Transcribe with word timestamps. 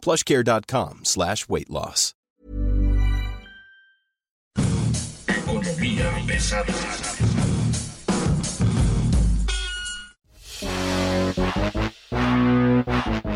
plushcare.com 0.00 1.00
slash 1.04 1.46
weight 1.48 1.68
loss. 1.68 2.14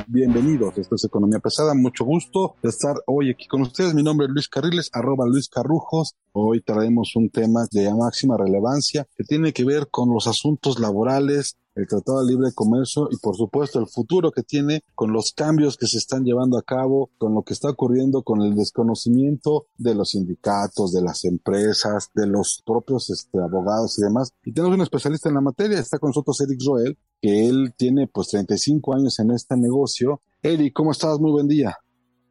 Bienvenidos, 0.07 0.79
esto 0.79 0.95
es 0.95 1.05
Economía 1.05 1.41
Pesada, 1.41 1.75
mucho 1.75 2.05
gusto 2.05 2.55
de 2.63 2.69
estar 2.69 2.97
hoy 3.07 3.31
aquí 3.31 3.49
con 3.49 3.63
ustedes. 3.63 3.95
Mi 3.95 4.03
nombre 4.03 4.27
es 4.27 4.33
Luis 4.33 4.49
Carriles, 4.49 4.91
arroba 4.93 5.27
Luis 5.27 5.49
Carrujos. 5.49 6.15
Hoy 6.33 6.61
traemos 6.61 7.17
un 7.17 7.31
tema 7.31 7.67
de 7.73 7.93
máxima 7.93 8.37
relevancia 8.37 9.07
que 9.17 9.25
tiene 9.25 9.53
que 9.53 9.65
ver 9.65 9.89
con 9.91 10.15
los 10.15 10.27
asuntos 10.27 10.79
laborales, 10.79 11.57
el 11.75 11.87
Tratado 11.87 12.25
de 12.25 12.33
Libre 12.33 12.53
Comercio 12.55 13.09
y 13.11 13.17
por 13.17 13.37
supuesto 13.37 13.81
el 13.81 13.87
futuro 13.87 14.31
que 14.31 14.43
tiene 14.43 14.83
con 14.95 15.13
los 15.13 15.33
cambios 15.33 15.77
que 15.77 15.87
se 15.87 15.99
están 15.99 16.25
llevando 16.25 16.59
a 16.59 16.63
cabo, 16.63 17.11
con 17.19 17.35
lo 17.35 17.43
que 17.43 17.53
está 17.53 17.71
ocurriendo 17.71 18.23
con 18.23 18.43
el 18.43 18.55
desconocimiento 18.55 19.67
de 19.77 19.95
los 19.95 20.11
sindicatos, 20.11 20.93
de 20.93 21.03
las 21.03 21.25
empresas, 21.25 22.11
de 22.15 22.27
los 22.27 22.63
propios 22.65 23.11
este, 23.11 23.39
abogados 23.39 23.99
y 23.99 24.03
demás. 24.03 24.33
Y 24.45 24.53
tenemos 24.53 24.77
un 24.77 24.83
especialista 24.83 25.29
en 25.29 25.35
la 25.37 25.41
materia, 25.41 25.79
está 25.79 25.99
con 25.99 26.11
nosotros 26.11 26.41
Eric 26.41 26.61
Roel, 26.65 26.99
que 27.21 27.49
él 27.49 27.75
tiene 27.77 28.07
pues 28.07 28.29
35 28.29 28.95
años 28.95 29.19
en 29.19 29.31
este 29.33 29.57
negocio. 29.57 30.21
Eric, 30.43 30.73
¿cómo 30.75 30.93
estás? 30.93 31.19
Muy 31.19 31.33
buen 31.33 31.49
día. 31.49 31.77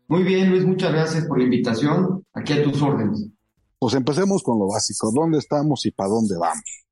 Muy 0.08 0.24
bien, 0.24 0.50
Luis, 0.50 0.66
muchas 0.66 0.92
gracias 0.92 1.26
por 1.26 1.40
la 1.40 1.46
invitación. 1.46 2.26
Aquí 2.34 2.54
a 2.54 2.64
tus 2.64 2.82
órdenes. 2.82 3.28
Pues 3.80 3.96
empecemos 3.96 4.44
con 4.44 4.60
lo 4.60 4.68
básico. 4.68 5.12
¿Dónde 5.14 5.40
estamos 5.40 5.86
y 5.86 5.92
para 5.92 6.10
dónde 6.10 6.38
vamos? 6.38 6.83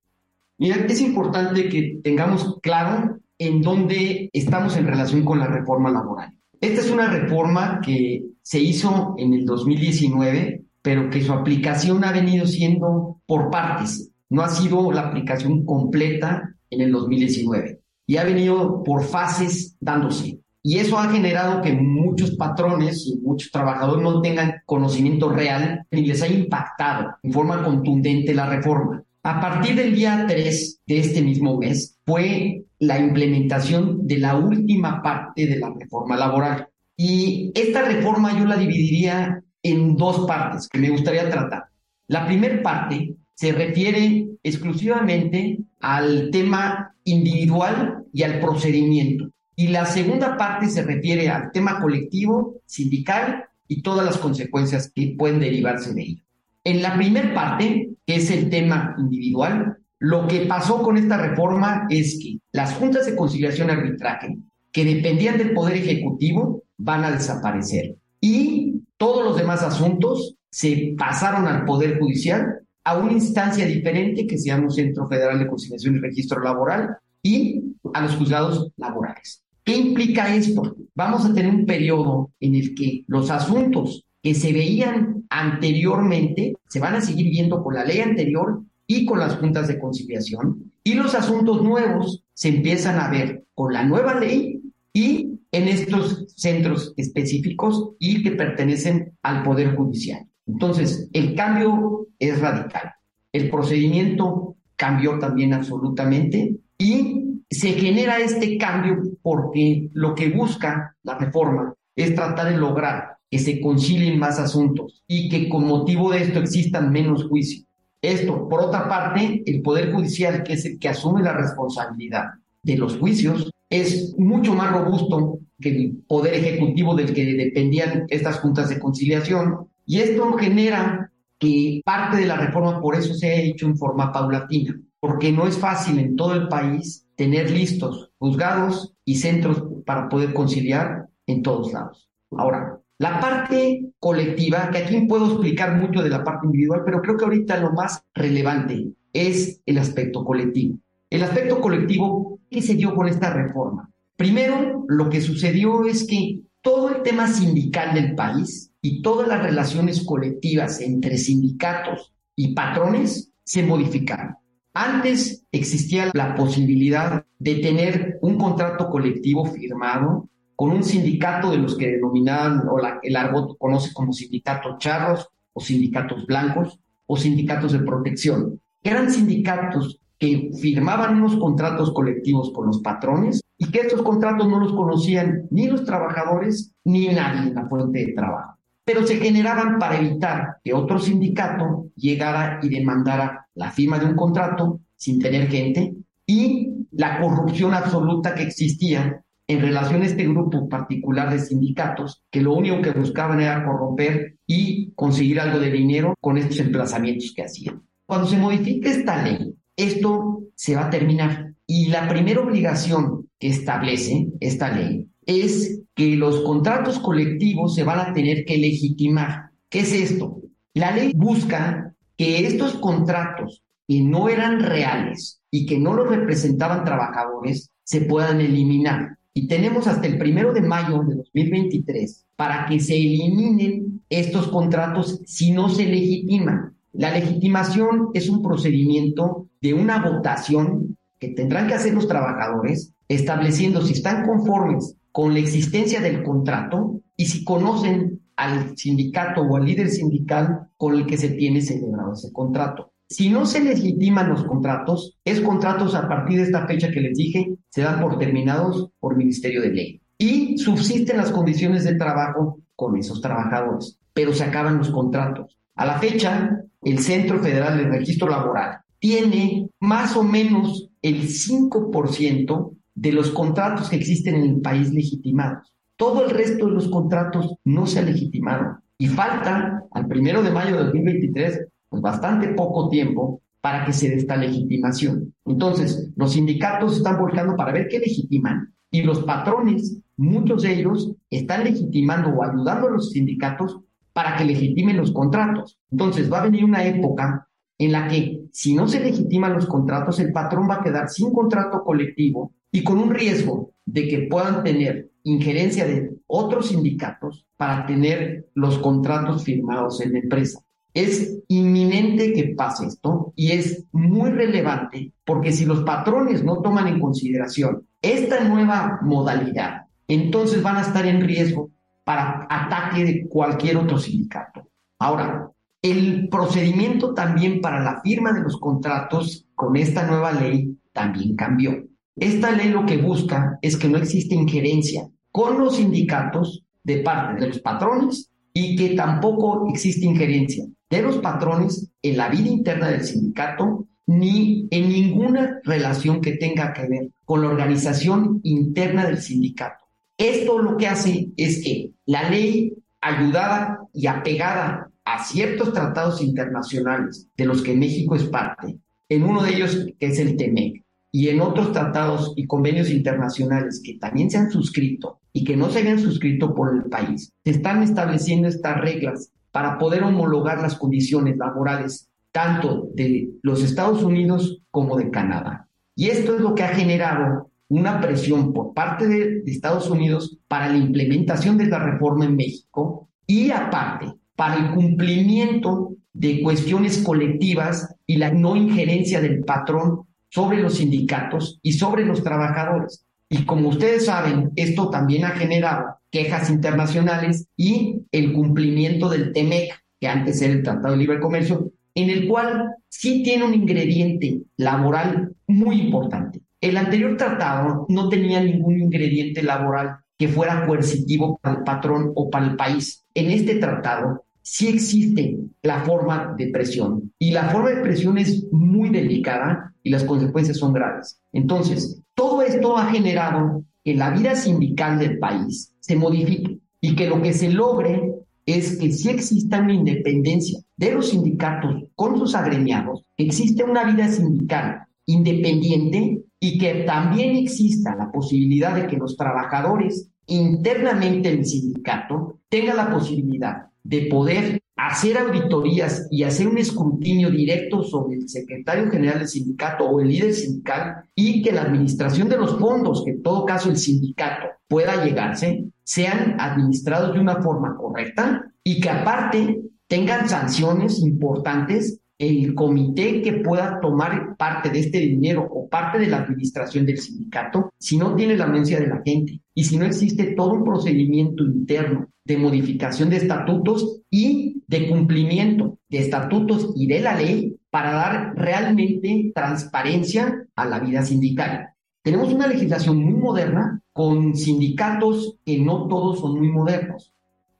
Mira, 0.61 0.75
es 0.87 1.01
importante 1.01 1.69
que 1.69 2.01
tengamos 2.03 2.59
claro 2.61 3.17
en 3.39 3.63
dónde 3.63 4.29
estamos 4.31 4.77
en 4.77 4.85
relación 4.85 5.25
con 5.25 5.39
la 5.39 5.47
reforma 5.47 5.89
laboral. 5.89 6.37
Esta 6.59 6.81
es 6.81 6.91
una 6.91 7.07
reforma 7.07 7.81
que 7.83 8.25
se 8.43 8.59
hizo 8.59 9.15
en 9.17 9.33
el 9.33 9.43
2019, 9.43 10.63
pero 10.83 11.09
que 11.09 11.23
su 11.23 11.33
aplicación 11.33 12.03
ha 12.03 12.11
venido 12.11 12.45
siendo 12.45 13.19
por 13.25 13.49
partes. 13.49 14.11
No 14.29 14.43
ha 14.43 14.49
sido 14.49 14.91
la 14.91 15.07
aplicación 15.07 15.65
completa 15.65 16.53
en 16.69 16.81
el 16.81 16.91
2019 16.91 17.79
y 18.05 18.17
ha 18.17 18.23
venido 18.23 18.83
por 18.83 19.03
fases 19.03 19.75
dándose. 19.79 20.41
Y 20.61 20.77
eso 20.77 20.99
ha 20.99 21.09
generado 21.09 21.63
que 21.63 21.73
muchos 21.73 22.35
patrones 22.35 23.07
y 23.07 23.17
muchos 23.17 23.49
trabajadores 23.49 24.03
no 24.03 24.21
tengan 24.21 24.61
conocimiento 24.67 25.29
real 25.29 25.87
ni 25.89 26.05
les 26.05 26.21
haya 26.21 26.35
impactado 26.35 27.15
en 27.23 27.33
forma 27.33 27.63
contundente 27.63 28.35
la 28.35 28.45
reforma. 28.45 29.03
A 29.23 29.39
partir 29.39 29.75
del 29.75 29.93
día 29.95 30.25
3 30.27 30.81
de 30.87 30.99
este 30.99 31.21
mismo 31.21 31.59
mes 31.59 31.99
fue 32.07 32.63
la 32.79 32.97
implementación 32.97 34.07
de 34.07 34.17
la 34.17 34.35
última 34.35 35.03
parte 35.03 35.45
de 35.45 35.59
la 35.59 35.71
reforma 35.79 36.17
laboral. 36.17 36.67
Y 36.97 37.51
esta 37.53 37.83
reforma 37.83 38.37
yo 38.37 38.45
la 38.45 38.57
dividiría 38.57 39.43
en 39.61 39.95
dos 39.95 40.25
partes 40.25 40.67
que 40.67 40.79
me 40.79 40.89
gustaría 40.89 41.29
tratar. 41.29 41.65
La 42.07 42.25
primera 42.25 42.63
parte 42.63 43.15
se 43.35 43.51
refiere 43.51 44.27
exclusivamente 44.41 45.59
al 45.79 46.29
tema 46.31 46.95
individual 47.03 48.05
y 48.11 48.23
al 48.23 48.39
procedimiento. 48.39 49.29
Y 49.55 49.67
la 49.67 49.85
segunda 49.85 50.35
parte 50.35 50.67
se 50.67 50.81
refiere 50.81 51.29
al 51.29 51.51
tema 51.51 51.79
colectivo, 51.79 52.55
sindical 52.65 53.45
y 53.67 53.83
todas 53.83 54.03
las 54.03 54.17
consecuencias 54.17 54.91
que 54.93 55.13
pueden 55.15 55.39
derivarse 55.39 55.93
de 55.93 56.01
ello. 56.01 56.23
En 56.63 56.81
la 56.81 56.95
primera 56.95 57.33
parte, 57.35 57.90
es 58.15 58.31
el 58.31 58.49
tema 58.49 58.95
individual, 58.97 59.77
lo 59.99 60.27
que 60.27 60.45
pasó 60.47 60.81
con 60.81 60.97
esta 60.97 61.17
reforma 61.17 61.85
es 61.89 62.19
que 62.21 62.39
las 62.51 62.73
juntas 62.73 63.05
de 63.05 63.15
conciliación 63.15 63.69
y 63.69 63.71
arbitraje, 63.71 64.37
que 64.71 64.85
dependían 64.85 65.37
del 65.37 65.53
Poder 65.53 65.77
Ejecutivo, 65.77 66.63
van 66.77 67.03
a 67.03 67.11
desaparecer. 67.11 67.95
Y 68.19 68.81
todos 68.97 69.23
los 69.23 69.37
demás 69.37 69.61
asuntos 69.61 70.35
se 70.49 70.95
pasaron 70.97 71.47
al 71.47 71.65
Poder 71.65 71.99
Judicial 71.99 72.61
a 72.83 72.97
una 72.97 73.11
instancia 73.11 73.65
diferente 73.65 74.25
que 74.25 74.37
se 74.37 74.49
llama 74.49 74.63
un 74.63 74.71
Centro 74.71 75.07
Federal 75.07 75.39
de 75.39 75.47
Conciliación 75.47 75.95
y 75.95 75.99
Registro 75.99 76.41
Laboral 76.41 76.97
y 77.21 77.61
a 77.93 78.01
los 78.01 78.15
juzgados 78.15 78.71
laborales. 78.77 79.43
¿Qué 79.63 79.75
implica 79.75 80.33
esto? 80.33 80.75
Vamos 80.95 81.25
a 81.25 81.33
tener 81.33 81.53
un 81.53 81.65
periodo 81.65 82.31
en 82.39 82.55
el 82.55 82.73
que 82.73 83.03
los 83.07 83.29
asuntos 83.29 84.03
que 84.21 84.33
se 84.33 84.53
veían 84.53 85.25
anteriormente 85.29 86.53
se 86.67 86.79
van 86.79 86.95
a 86.95 87.01
seguir 87.01 87.29
viendo 87.29 87.63
con 87.63 87.73
la 87.75 87.85
ley 87.85 87.99
anterior 87.99 88.61
y 88.85 89.05
con 89.05 89.19
las 89.19 89.35
juntas 89.37 89.67
de 89.67 89.79
conciliación 89.79 90.71
y 90.83 90.93
los 90.93 91.15
asuntos 91.15 91.61
nuevos 91.61 92.23
se 92.33 92.49
empiezan 92.49 92.99
a 92.99 93.09
ver 93.09 93.45
con 93.53 93.73
la 93.73 93.83
nueva 93.83 94.19
ley 94.19 94.61
y 94.93 95.39
en 95.51 95.67
estos 95.67 96.33
centros 96.35 96.93
específicos 96.97 97.91
y 97.99 98.23
que 98.23 98.31
pertenecen 98.31 99.17
al 99.21 99.43
Poder 99.43 99.75
Judicial. 99.75 100.25
Entonces, 100.47 101.09
el 101.13 101.35
cambio 101.35 102.07
es 102.19 102.39
radical. 102.39 102.93
El 103.31 103.49
procedimiento 103.49 104.55
cambió 104.75 105.19
también 105.19 105.53
absolutamente 105.53 106.57
y 106.77 107.43
se 107.49 107.73
genera 107.73 108.17
este 108.17 108.57
cambio 108.57 109.01
porque 109.21 109.89
lo 109.93 110.15
que 110.15 110.29
busca 110.29 110.95
la 111.03 111.17
reforma 111.17 111.73
es 111.95 112.15
tratar 112.15 112.51
de 112.51 112.57
lograr 112.57 113.17
que 113.31 113.39
se 113.39 113.61
concilien 113.61 114.19
más 114.19 114.37
asuntos 114.39 115.03
y 115.07 115.29
que 115.29 115.47
con 115.47 115.65
motivo 115.65 116.11
de 116.11 116.23
esto 116.23 116.39
existan 116.39 116.91
menos 116.91 117.23
juicios. 117.23 117.65
Esto, 118.01 118.49
por 118.49 118.61
otra 118.61 118.89
parte, 118.89 119.41
el 119.45 119.61
Poder 119.61 119.93
Judicial, 119.93 120.43
que 120.43 120.53
es 120.53 120.65
el 120.65 120.77
que 120.77 120.89
asume 120.89 121.23
la 121.23 121.33
responsabilidad 121.33 122.25
de 122.61 122.77
los 122.77 122.97
juicios, 122.97 123.49
es 123.69 124.13
mucho 124.17 124.53
más 124.53 124.73
robusto 124.73 125.39
que 125.59 125.69
el 125.69 126.03
Poder 126.07 126.33
Ejecutivo 126.33 126.93
del 126.93 127.13
que 127.13 127.23
dependían 127.25 128.05
estas 128.09 128.39
juntas 128.39 128.69
de 128.69 128.79
conciliación. 128.79 129.67
Y 129.85 129.99
esto 129.99 130.33
genera 130.33 131.11
que 131.39 131.81
parte 131.85 132.17
de 132.17 132.25
la 132.25 132.35
reforma 132.35 132.81
por 132.81 132.95
eso 132.95 133.13
se 133.13 133.27
ha 133.27 133.41
hecho 133.41 133.65
en 133.65 133.77
forma 133.77 134.11
paulatina, 134.11 134.79
porque 134.99 135.31
no 135.31 135.47
es 135.47 135.57
fácil 135.57 135.99
en 135.99 136.15
todo 136.15 136.33
el 136.33 136.49
país 136.49 137.07
tener 137.15 137.49
listos 137.49 138.11
juzgados 138.17 138.93
y 139.05 139.15
centros 139.15 139.63
para 139.85 140.09
poder 140.09 140.33
conciliar 140.33 141.07
en 141.27 141.41
todos 141.43 141.71
lados. 141.71 142.09
Ahora, 142.31 142.79
la 143.01 143.19
parte 143.19 143.93
colectiva, 143.97 144.69
que 144.69 144.77
aquí 144.77 145.07
puedo 145.07 145.25
explicar 145.25 145.75
mucho 145.75 146.03
de 146.03 146.09
la 146.11 146.23
parte 146.23 146.45
individual, 146.45 146.83
pero 146.85 147.01
creo 147.01 147.17
que 147.17 147.25
ahorita 147.25 147.57
lo 147.59 147.71
más 147.71 148.03
relevante 148.13 148.91
es 149.11 149.59
el 149.65 149.79
aspecto 149.79 150.23
colectivo. 150.23 150.77
El 151.09 151.23
aspecto 151.23 151.59
colectivo, 151.59 152.39
¿qué 152.47 152.61
se 152.61 152.75
dio 152.75 152.93
con 152.93 153.07
esta 153.07 153.33
reforma? 153.33 153.89
Primero, 154.15 154.85
lo 154.87 155.09
que 155.09 155.19
sucedió 155.19 155.83
es 155.85 156.05
que 156.05 156.41
todo 156.61 156.95
el 156.95 157.01
tema 157.01 157.27
sindical 157.27 157.95
del 157.95 158.13
país 158.13 158.71
y 158.83 159.01
todas 159.01 159.27
las 159.27 159.41
relaciones 159.41 160.05
colectivas 160.05 160.79
entre 160.79 161.17
sindicatos 161.17 162.13
y 162.35 162.53
patrones 162.53 163.31
se 163.43 163.63
modificaron. 163.63 164.35
Antes 164.75 165.43
existía 165.51 166.11
la 166.13 166.35
posibilidad 166.35 167.25
de 167.39 167.55
tener 167.55 168.19
un 168.21 168.37
contrato 168.37 168.91
colectivo 168.91 169.45
firmado 169.45 170.29
con 170.61 170.73
un 170.73 170.83
sindicato 170.83 171.49
de 171.49 171.57
los 171.57 171.75
que 171.75 171.93
denominaban, 171.93 172.67
o 172.69 172.77
el 173.01 173.15
argot 173.15 173.57
conoce 173.57 173.91
como 173.95 174.13
sindicatos 174.13 174.77
charros, 174.77 175.27
o 175.53 175.59
sindicatos 175.59 176.27
blancos, 176.27 176.79
o 177.07 177.17
sindicatos 177.17 177.71
de 177.71 177.79
protección. 177.79 178.61
Eran 178.83 179.09
sindicatos 179.09 179.99
que 180.19 180.51
firmaban 180.61 181.15
unos 181.15 181.35
contratos 181.37 181.91
colectivos 181.91 182.51
con 182.53 182.67
los 182.67 182.79
patrones 182.83 183.41
y 183.57 183.71
que 183.71 183.79
estos 183.79 184.03
contratos 184.03 184.47
no 184.47 184.59
los 184.59 184.73
conocían 184.73 185.47
ni 185.49 185.65
los 185.65 185.83
trabajadores 185.83 186.71
ni 186.83 187.07
nadie 187.07 187.49
en 187.49 187.55
la 187.55 187.67
fuente 187.67 188.05
de 188.05 188.13
trabajo. 188.13 188.59
Pero 188.85 189.07
se 189.07 189.15
generaban 189.15 189.79
para 189.79 189.97
evitar 189.97 190.57
que 190.63 190.75
otro 190.75 190.99
sindicato 190.99 191.87
llegara 191.95 192.59
y 192.61 192.69
demandara 192.69 193.47
la 193.55 193.71
firma 193.71 193.97
de 193.97 194.05
un 194.05 194.15
contrato 194.15 194.79
sin 194.95 195.19
tener 195.19 195.47
gente 195.47 195.95
y 196.27 196.85
la 196.91 197.19
corrupción 197.19 197.73
absoluta 197.73 198.35
que 198.35 198.43
existía 198.43 199.23
en 199.51 199.61
relación 199.61 200.01
a 200.01 200.05
este 200.05 200.27
grupo 200.27 200.69
particular 200.69 201.31
de 201.31 201.39
sindicatos 201.39 202.23
que 202.31 202.41
lo 202.41 202.53
único 202.53 202.81
que 202.81 202.91
buscaban 202.91 203.41
era 203.41 203.65
corromper 203.65 204.37
y 204.47 204.91
conseguir 204.93 205.39
algo 205.39 205.59
de 205.59 205.71
dinero 205.71 206.15
con 206.21 206.37
estos 206.37 206.59
emplazamientos 206.59 207.33
que 207.35 207.43
hacían. 207.43 207.83
Cuando 208.05 208.27
se 208.27 208.37
modifique 208.37 208.89
esta 208.89 209.21
ley, 209.23 209.53
esto 209.75 210.43
se 210.55 210.75
va 210.75 210.87
a 210.87 210.89
terminar. 210.89 211.53
Y 211.67 211.87
la 211.87 212.07
primera 212.07 212.41
obligación 212.41 213.29
que 213.39 213.47
establece 213.47 214.27
esta 214.39 214.71
ley 214.71 215.07
es 215.25 215.81
que 215.95 216.15
los 216.15 216.41
contratos 216.41 216.99
colectivos 216.99 217.75
se 217.75 217.83
van 217.83 217.99
a 217.99 218.13
tener 218.13 218.45
que 218.45 218.57
legitimar. 218.57 219.51
¿Qué 219.69 219.79
es 219.79 219.93
esto? 219.93 220.41
La 220.73 220.91
ley 220.91 221.13
busca 221.15 221.93
que 222.17 222.45
estos 222.45 222.75
contratos 222.75 223.63
que 223.87 224.01
no 224.01 224.29
eran 224.29 224.61
reales 224.61 225.41
y 225.49 225.65
que 225.65 225.77
no 225.77 225.93
los 225.93 226.07
representaban 226.07 226.85
trabajadores 226.85 227.71
se 227.83 228.01
puedan 228.01 228.39
eliminar. 228.39 229.17
Y 229.33 229.47
tenemos 229.47 229.87
hasta 229.87 230.07
el 230.07 230.17
primero 230.17 230.53
de 230.53 230.61
mayo 230.61 231.03
de 231.07 231.15
2023 231.15 232.25
para 232.35 232.65
que 232.65 232.79
se 232.79 232.95
eliminen 232.97 234.01
estos 234.09 234.47
contratos 234.47 235.21
si 235.25 235.51
no 235.51 235.69
se 235.69 235.85
legitiman. 235.85 236.75
La 236.93 237.11
legitimación 237.11 238.09
es 238.13 238.29
un 238.29 238.41
procedimiento 238.41 239.47
de 239.61 239.73
una 239.73 240.03
votación 240.03 240.97
que 241.19 241.29
tendrán 241.29 241.67
que 241.67 241.75
hacer 241.75 241.93
los 241.93 242.07
trabajadores 242.07 242.93
estableciendo 243.07 243.81
si 243.81 243.93
están 243.93 244.25
conformes 244.25 244.97
con 245.11 245.33
la 245.33 245.39
existencia 245.39 246.01
del 246.01 246.23
contrato 246.23 247.01
y 247.15 247.25
si 247.25 247.43
conocen 247.43 248.21
al 248.35 248.77
sindicato 248.77 249.41
o 249.41 249.55
al 249.55 249.65
líder 249.65 249.89
sindical 249.89 250.67
con 250.77 250.95
el 250.95 251.05
que 251.05 251.17
se 251.17 251.29
tiene 251.29 251.61
celebrado 251.61 252.13
ese 252.13 252.31
contrato. 252.31 252.91
Si 253.07 253.29
no 253.29 253.45
se 253.45 253.61
legitiman 253.61 254.29
los 254.29 254.43
contratos, 254.45 255.17
es 255.25 255.41
contratos 255.41 255.95
a 255.95 256.07
partir 256.07 256.37
de 256.37 256.43
esta 256.43 256.65
fecha 256.65 256.89
que 256.91 257.01
les 257.01 257.17
dije, 257.17 257.55
se 257.71 257.81
dan 257.81 257.99
por 258.01 258.19
terminados 258.19 258.91
por 258.99 259.17
Ministerio 259.17 259.61
de 259.61 259.71
Ley. 259.71 260.01
Y 260.17 260.57
subsisten 260.57 261.17
las 261.17 261.31
condiciones 261.31 261.83
de 261.83 261.95
trabajo 261.95 262.59
con 262.75 262.97
esos 262.97 263.21
trabajadores, 263.21 263.97
pero 264.13 264.33
se 264.33 264.43
acaban 264.43 264.77
los 264.77 264.91
contratos. 264.91 265.57
A 265.75 265.85
la 265.85 265.97
fecha, 265.97 266.61
el 266.83 266.99
Centro 266.99 267.39
Federal 267.39 267.77
de 267.77 267.89
Registro 267.89 268.29
Laboral 268.29 268.79
tiene 268.99 269.69
más 269.79 270.15
o 270.15 270.23
menos 270.23 270.89
el 271.01 271.23
5% 271.23 272.71
de 272.93 273.11
los 273.11 273.31
contratos 273.31 273.89
que 273.89 273.95
existen 273.95 274.35
en 274.35 274.43
el 274.43 274.61
país 274.61 274.93
legitimados. 274.93 275.73
Todo 275.95 276.25
el 276.25 276.31
resto 276.31 276.67
de 276.67 276.73
los 276.73 276.87
contratos 276.89 277.55
no 277.63 277.87
se 277.87 277.99
ha 277.99 278.03
legitimado. 278.03 278.77
Y 278.97 279.07
falta, 279.07 279.83
al 279.91 280.07
primero 280.07 280.43
de 280.43 280.51
mayo 280.51 280.77
de 280.77 280.83
2023, 280.83 281.67
pues 281.89 282.01
bastante 282.01 282.49
poco 282.49 282.89
tiempo 282.89 283.40
para 283.61 283.85
que 283.85 283.93
se 283.93 284.09
dé 284.09 284.15
esta 284.15 284.35
legitimación. 284.35 285.33
Entonces, 285.45 286.11
los 286.15 286.33
sindicatos 286.33 286.97
están 286.97 287.19
volcando 287.19 287.55
para 287.55 287.71
ver 287.71 287.87
qué 287.87 287.99
legitiman 287.99 288.73
y 288.89 289.03
los 289.03 289.23
patrones, 289.23 289.99
muchos 290.17 290.63
de 290.63 290.73
ellos, 290.73 291.13
están 291.29 291.63
legitimando 291.63 292.29
o 292.29 292.43
ayudando 292.43 292.87
a 292.87 292.91
los 292.91 293.11
sindicatos 293.11 293.79
para 294.13 294.35
que 294.35 294.43
legitimen 294.43 294.97
los 294.97 295.11
contratos. 295.11 295.79
Entonces, 295.91 296.31
va 296.31 296.39
a 296.39 296.43
venir 296.43 296.65
una 296.65 296.83
época 296.83 297.47
en 297.77 297.91
la 297.93 298.07
que 298.07 298.41
si 298.51 298.75
no 298.75 298.87
se 298.87 298.99
legitiman 298.99 299.53
los 299.53 299.65
contratos, 299.65 300.19
el 300.19 300.33
patrón 300.33 300.69
va 300.69 300.75
a 300.75 300.83
quedar 300.83 301.09
sin 301.09 301.31
contrato 301.31 301.83
colectivo 301.83 302.53
y 302.71 302.83
con 302.83 302.99
un 302.99 303.11
riesgo 303.11 303.71
de 303.85 304.07
que 304.07 304.27
puedan 304.29 304.63
tener 304.63 305.11
injerencia 305.23 305.85
de 305.85 306.11
otros 306.27 306.69
sindicatos 306.69 307.45
para 307.57 307.85
tener 307.85 308.49
los 308.53 308.77
contratos 308.79 309.43
firmados 309.43 310.01
en 310.01 310.13
la 310.13 310.19
empresa. 310.19 310.59
Es 310.93 311.39
inminente 311.47 312.33
que 312.33 312.53
pase 312.55 312.87
esto 312.87 313.31
y 313.35 313.51
es 313.51 313.85
muy 313.93 314.31
relevante 314.31 315.13
porque 315.23 315.53
si 315.53 315.65
los 315.65 315.83
patrones 315.83 316.43
no 316.43 316.61
toman 316.61 316.87
en 316.87 316.99
consideración 316.99 317.87
esta 318.01 318.43
nueva 318.43 318.99
modalidad, 319.01 319.85
entonces 320.07 320.61
van 320.61 320.77
a 320.77 320.81
estar 320.81 321.05
en 321.05 321.21
riesgo 321.21 321.71
para 322.03 322.45
ataque 322.49 323.05
de 323.05 323.27
cualquier 323.29 323.77
otro 323.77 323.97
sindicato. 323.97 324.67
Ahora, 324.99 325.49
el 325.81 326.27
procedimiento 326.29 327.13
también 327.13 327.61
para 327.61 327.79
la 327.79 328.01
firma 328.01 328.33
de 328.33 328.41
los 328.41 328.57
contratos 328.59 329.47
con 329.55 329.77
esta 329.77 330.05
nueva 330.05 330.33
ley 330.33 330.77
también 330.91 331.35
cambió. 331.35 331.87
Esta 332.17 332.51
ley 332.51 332.69
lo 332.69 332.85
que 332.85 332.97
busca 332.97 333.57
es 333.61 333.77
que 333.77 333.87
no 333.87 333.97
existe 333.97 334.35
injerencia 334.35 335.09
con 335.31 335.57
los 335.57 335.77
sindicatos 335.77 336.65
de 336.83 336.97
parte 336.97 337.39
de 337.39 337.47
los 337.47 337.59
patrones 337.61 338.29
y 338.53 338.75
que 338.75 338.95
tampoco 338.95 339.69
existe 339.69 340.05
injerencia 340.05 340.65
de 340.91 341.01
los 341.01 341.17
patrones 341.17 341.89
en 342.01 342.17
la 342.17 342.29
vida 342.29 342.49
interna 342.49 342.89
del 342.89 343.03
sindicato 343.03 343.87
ni 344.05 344.67
en 344.71 344.89
ninguna 344.89 345.59
relación 345.63 346.21
que 346.21 346.33
tenga 346.33 346.73
que 346.73 346.87
ver 346.87 347.09
con 347.23 347.41
la 347.41 347.47
organización 347.47 348.41
interna 348.43 349.05
del 349.05 349.21
sindicato. 349.21 349.85
Esto 350.17 350.59
lo 350.59 350.75
que 350.77 350.87
hace 350.87 351.29
es 351.37 351.63
que 351.63 351.91
la 352.05 352.29
ley 352.29 352.73
ayudada 352.99 353.79
y 353.93 354.07
apegada 354.07 354.91
a 355.05 355.23
ciertos 355.23 355.73
tratados 355.73 356.21
internacionales 356.21 357.27
de 357.37 357.45
los 357.45 357.61
que 357.61 357.75
México 357.75 358.15
es 358.15 358.25
parte, 358.25 358.77
en 359.09 359.23
uno 359.23 359.43
de 359.43 359.55
ellos 359.55 359.87
que 359.97 360.07
es 360.07 360.19
el 360.19 360.35
TEMEC, 360.35 360.83
y 361.13 361.29
en 361.29 361.41
otros 361.41 361.71
tratados 361.71 362.33
y 362.35 362.45
convenios 362.47 362.89
internacionales 362.89 363.81
que 363.83 363.97
también 363.97 364.29
se 364.29 364.37
han 364.37 364.51
suscrito 364.51 365.19
y 365.33 365.43
que 365.43 365.57
no 365.57 365.69
se 365.69 365.79
habían 365.79 365.99
suscrito 365.99 366.53
por 366.53 366.73
el 366.75 366.83
país, 366.83 367.31
se 367.43 367.51
están 367.51 367.83
estableciendo 367.83 368.47
estas 368.47 368.79
reglas 368.79 369.31
para 369.51 369.77
poder 369.77 370.03
homologar 370.03 370.61
las 370.61 370.75
condiciones 370.75 371.37
laborales 371.37 372.09
tanto 372.31 372.87
de 372.93 373.29
los 373.41 373.63
Estados 373.63 374.03
Unidos 374.03 374.61
como 374.71 374.97
de 374.97 375.09
Canadá. 375.09 375.67
Y 375.95 376.07
esto 376.07 376.35
es 376.35 376.41
lo 376.41 376.55
que 376.55 376.63
ha 376.63 376.69
generado 376.69 377.51
una 377.67 378.01
presión 378.01 378.53
por 378.53 378.73
parte 378.73 379.07
de, 379.07 379.43
Estados 379.45 379.89
Unidos 379.89 380.37
para 380.47 380.69
la 380.69 380.77
implementación 380.77 381.57
de 381.57 381.67
la 381.67 381.79
reforma 381.79 382.25
en 382.25 382.35
México 382.35 383.09
y 383.27 383.51
aparte 383.51 384.13
para 384.35 384.55
el 384.55 384.73
cumplimiento 384.73 385.93
de 386.13 386.41
cuestiones 386.41 386.97
colectivas 386.99 387.95
y 388.05 388.17
la 388.17 388.31
no 388.31 388.55
injerencia 388.55 389.21
del 389.21 389.43
patrón 389.43 390.01
sobre 390.29 390.61
los 390.61 390.75
sindicatos 390.75 391.59
y 391.61 391.73
sobre 391.73 392.05
los 392.05 392.23
trabajadores. 392.23 393.05
Y 393.29 393.45
como 393.45 393.69
ustedes 393.69 394.05
saben, 394.05 394.51
esto 394.55 394.89
también 394.89 395.23
ha 395.23 395.29
generado 395.29 396.00
quejas 396.11 396.49
internacionales 396.49 397.47
y 397.55 398.01
el 398.11 398.33
cumplimiento 398.33 399.09
del 399.09 399.31
TEMEC, 399.31 399.73
que 399.99 400.07
antes 400.07 400.41
era 400.41 400.53
el 400.53 400.63
Tratado 400.63 400.93
de 400.93 400.99
Libre 400.99 401.19
Comercio, 401.19 401.71
en 401.95 402.09
el 402.09 402.27
cual 402.27 402.75
sí 402.89 403.23
tiene 403.23 403.45
un 403.45 403.53
ingrediente 403.53 404.41
laboral 404.57 405.33
muy 405.47 405.81
importante. 405.81 406.41
El 406.59 406.77
anterior 406.77 407.17
tratado 407.17 407.85
no 407.89 408.07
tenía 408.09 408.41
ningún 408.41 408.79
ingrediente 408.79 409.41
laboral 409.41 409.97
que 410.17 410.27
fuera 410.27 410.67
coercitivo 410.67 411.39
para 411.41 411.57
el 411.57 411.63
patrón 411.63 412.11
o 412.15 412.29
para 412.29 412.45
el 412.45 412.55
país. 412.55 413.03
En 413.15 413.31
este 413.31 413.55
tratado 413.55 414.25
sí 414.43 414.67
existe 414.67 415.37
la 415.63 415.81
forma 415.81 416.35
de 416.37 416.47
presión 416.49 417.11
y 417.17 417.31
la 417.31 417.49
forma 417.49 417.71
de 417.71 417.81
presión 417.81 418.17
es 418.17 418.45
muy 418.51 418.89
delicada 418.89 419.73
y 419.81 419.89
las 419.89 420.03
consecuencias 420.03 420.57
son 420.57 420.73
graves. 420.73 421.19
Entonces, 421.33 422.01
todo 422.13 422.43
esto 422.43 422.77
ha 422.77 422.91
generado 422.91 423.63
que 423.83 423.95
la 423.95 424.11
vida 424.11 424.35
sindical 424.35 424.99
del 424.99 425.19
país 425.19 425.73
se 425.79 425.95
modifique 425.95 426.59
y 426.79 426.95
que 426.95 427.07
lo 427.07 427.21
que 427.21 427.33
se 427.33 427.49
logre 427.49 428.13
es 428.45 428.77
que 428.77 428.91
sí 428.91 429.09
exista 429.09 429.61
una 429.61 429.73
independencia 429.73 430.59
de 430.77 430.91
los 430.91 431.09
sindicatos 431.09 431.83
con 431.95 432.17
sus 432.17 432.35
agremiados, 432.35 433.03
existe 433.17 433.63
una 433.63 433.83
vida 433.83 434.07
sindical 434.09 434.87
independiente 435.05 436.23
y 436.39 436.57
que 436.57 436.83
también 436.85 437.35
exista 437.35 437.95
la 437.95 438.11
posibilidad 438.11 438.75
de 438.75 438.87
que 438.87 438.97
los 438.97 439.15
trabajadores 439.15 440.09
internamente 440.27 441.29
en 441.29 441.39
el 441.39 441.45
sindicato 441.45 442.39
tengan 442.49 442.77
la 442.77 442.91
posibilidad 442.91 443.67
de 443.83 444.07
poder 444.07 444.60
hacer 444.75 445.17
auditorías 445.17 446.07
y 446.09 446.23
hacer 446.23 446.47
un 446.47 446.57
escrutinio 446.57 447.29
directo 447.29 447.83
sobre 447.83 448.15
el 448.15 448.27
secretario 448.27 448.89
general 448.89 449.19
del 449.19 449.27
sindicato 449.27 449.85
o 449.85 449.99
el 449.99 450.07
líder 450.07 450.33
sindical 450.33 451.03
y 451.13 451.41
que 451.41 451.51
la 451.51 451.63
administración 451.63 452.29
de 452.29 452.37
los 452.37 452.57
fondos, 452.57 453.03
que 453.05 453.11
en 453.11 453.21
todo 453.21 453.45
caso 453.45 453.69
el 453.69 453.77
sindicato 453.77 454.47
pueda 454.67 455.05
llegarse, 455.05 455.65
sean 455.83 456.35
administrados 456.39 457.13
de 457.13 457.19
una 457.19 457.41
forma 457.41 457.75
correcta 457.77 458.51
y 458.63 458.79
que 458.79 458.89
aparte 458.89 459.61
tengan 459.87 460.29
sanciones 460.29 460.99
importantes 460.99 462.00
el 462.21 462.53
comité 462.53 463.21
que 463.23 463.33
pueda 463.33 463.79
tomar 463.81 464.37
parte 464.37 464.69
de 464.69 464.79
este 464.79 464.99
dinero 464.99 465.47
o 465.49 465.67
parte 465.67 465.97
de 465.97 466.05
la 466.05 466.17
administración 466.17 466.85
del 466.85 466.99
sindicato 466.99 467.73
si 467.79 467.97
no 467.97 468.15
tiene 468.15 468.37
la 468.37 468.43
anuencia 468.43 468.79
de 468.79 468.87
la 468.87 469.01
gente 469.03 469.41
y 469.55 469.63
si 469.63 469.77
no 469.77 469.85
existe 469.85 470.35
todo 470.35 470.53
un 470.53 470.63
procedimiento 470.63 471.43
interno 471.43 472.09
de 472.23 472.37
modificación 472.37 473.09
de 473.09 473.17
estatutos 473.17 474.01
y 474.11 474.61
de 474.67 474.87
cumplimiento 474.87 475.79
de 475.89 475.97
estatutos 475.97 476.73
y 476.75 476.85
de 476.85 476.99
la 476.99 477.15
ley 477.15 477.57
para 477.71 477.93
dar 477.93 478.33
realmente 478.35 479.31
transparencia 479.33 480.45
a 480.55 480.65
la 480.65 480.79
vida 480.79 481.03
sindical. 481.03 481.69
Tenemos 482.03 482.31
una 482.31 482.45
legislación 482.45 482.97
muy 482.97 483.19
moderna 483.19 483.81
con 483.93 484.35
sindicatos 484.35 485.37
que 485.43 485.57
no 485.57 485.87
todos 485.87 486.19
son 486.19 486.37
muy 486.37 486.49
modernos. 486.49 487.11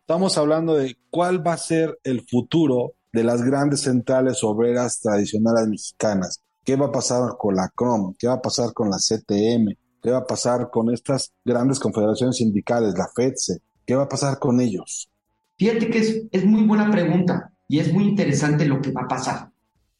Estamos 0.01 0.37
hablando 0.37 0.75
de 0.75 0.97
cuál 1.09 1.45
va 1.45 1.53
a 1.53 1.57
ser 1.57 1.97
el 2.03 2.21
futuro 2.21 2.93
de 3.13 3.23
las 3.23 3.41
grandes 3.41 3.81
centrales 3.81 4.43
obreras 4.43 4.99
tradicionales 5.01 5.67
mexicanas. 5.67 6.41
¿Qué 6.63 6.75
va 6.75 6.87
a 6.87 6.91
pasar 6.91 7.37
con 7.37 7.55
la 7.55 7.69
CROM? 7.73 8.13
¿Qué 8.17 8.27
va 8.27 8.35
a 8.35 8.41
pasar 8.41 8.73
con 8.73 8.89
la 8.89 8.97
CTM? 8.97 9.75
¿Qué 10.01 10.11
va 10.11 10.19
a 10.19 10.25
pasar 10.25 10.69
con 10.71 10.91
estas 10.93 11.31
grandes 11.43 11.79
confederaciones 11.79 12.37
sindicales, 12.37 12.93
la 12.97 13.07
FEDSE? 13.13 13.61
¿Qué 13.85 13.95
va 13.95 14.03
a 14.03 14.09
pasar 14.09 14.39
con 14.39 14.61
ellos? 14.61 15.09
Fíjate 15.57 15.89
que 15.89 15.99
es, 15.99 16.23
es 16.31 16.45
muy 16.45 16.63
buena 16.63 16.89
pregunta 16.89 17.51
y 17.67 17.79
es 17.79 17.93
muy 17.93 18.05
interesante 18.05 18.65
lo 18.65 18.81
que 18.81 18.91
va 18.91 19.01
a 19.01 19.07
pasar. 19.07 19.51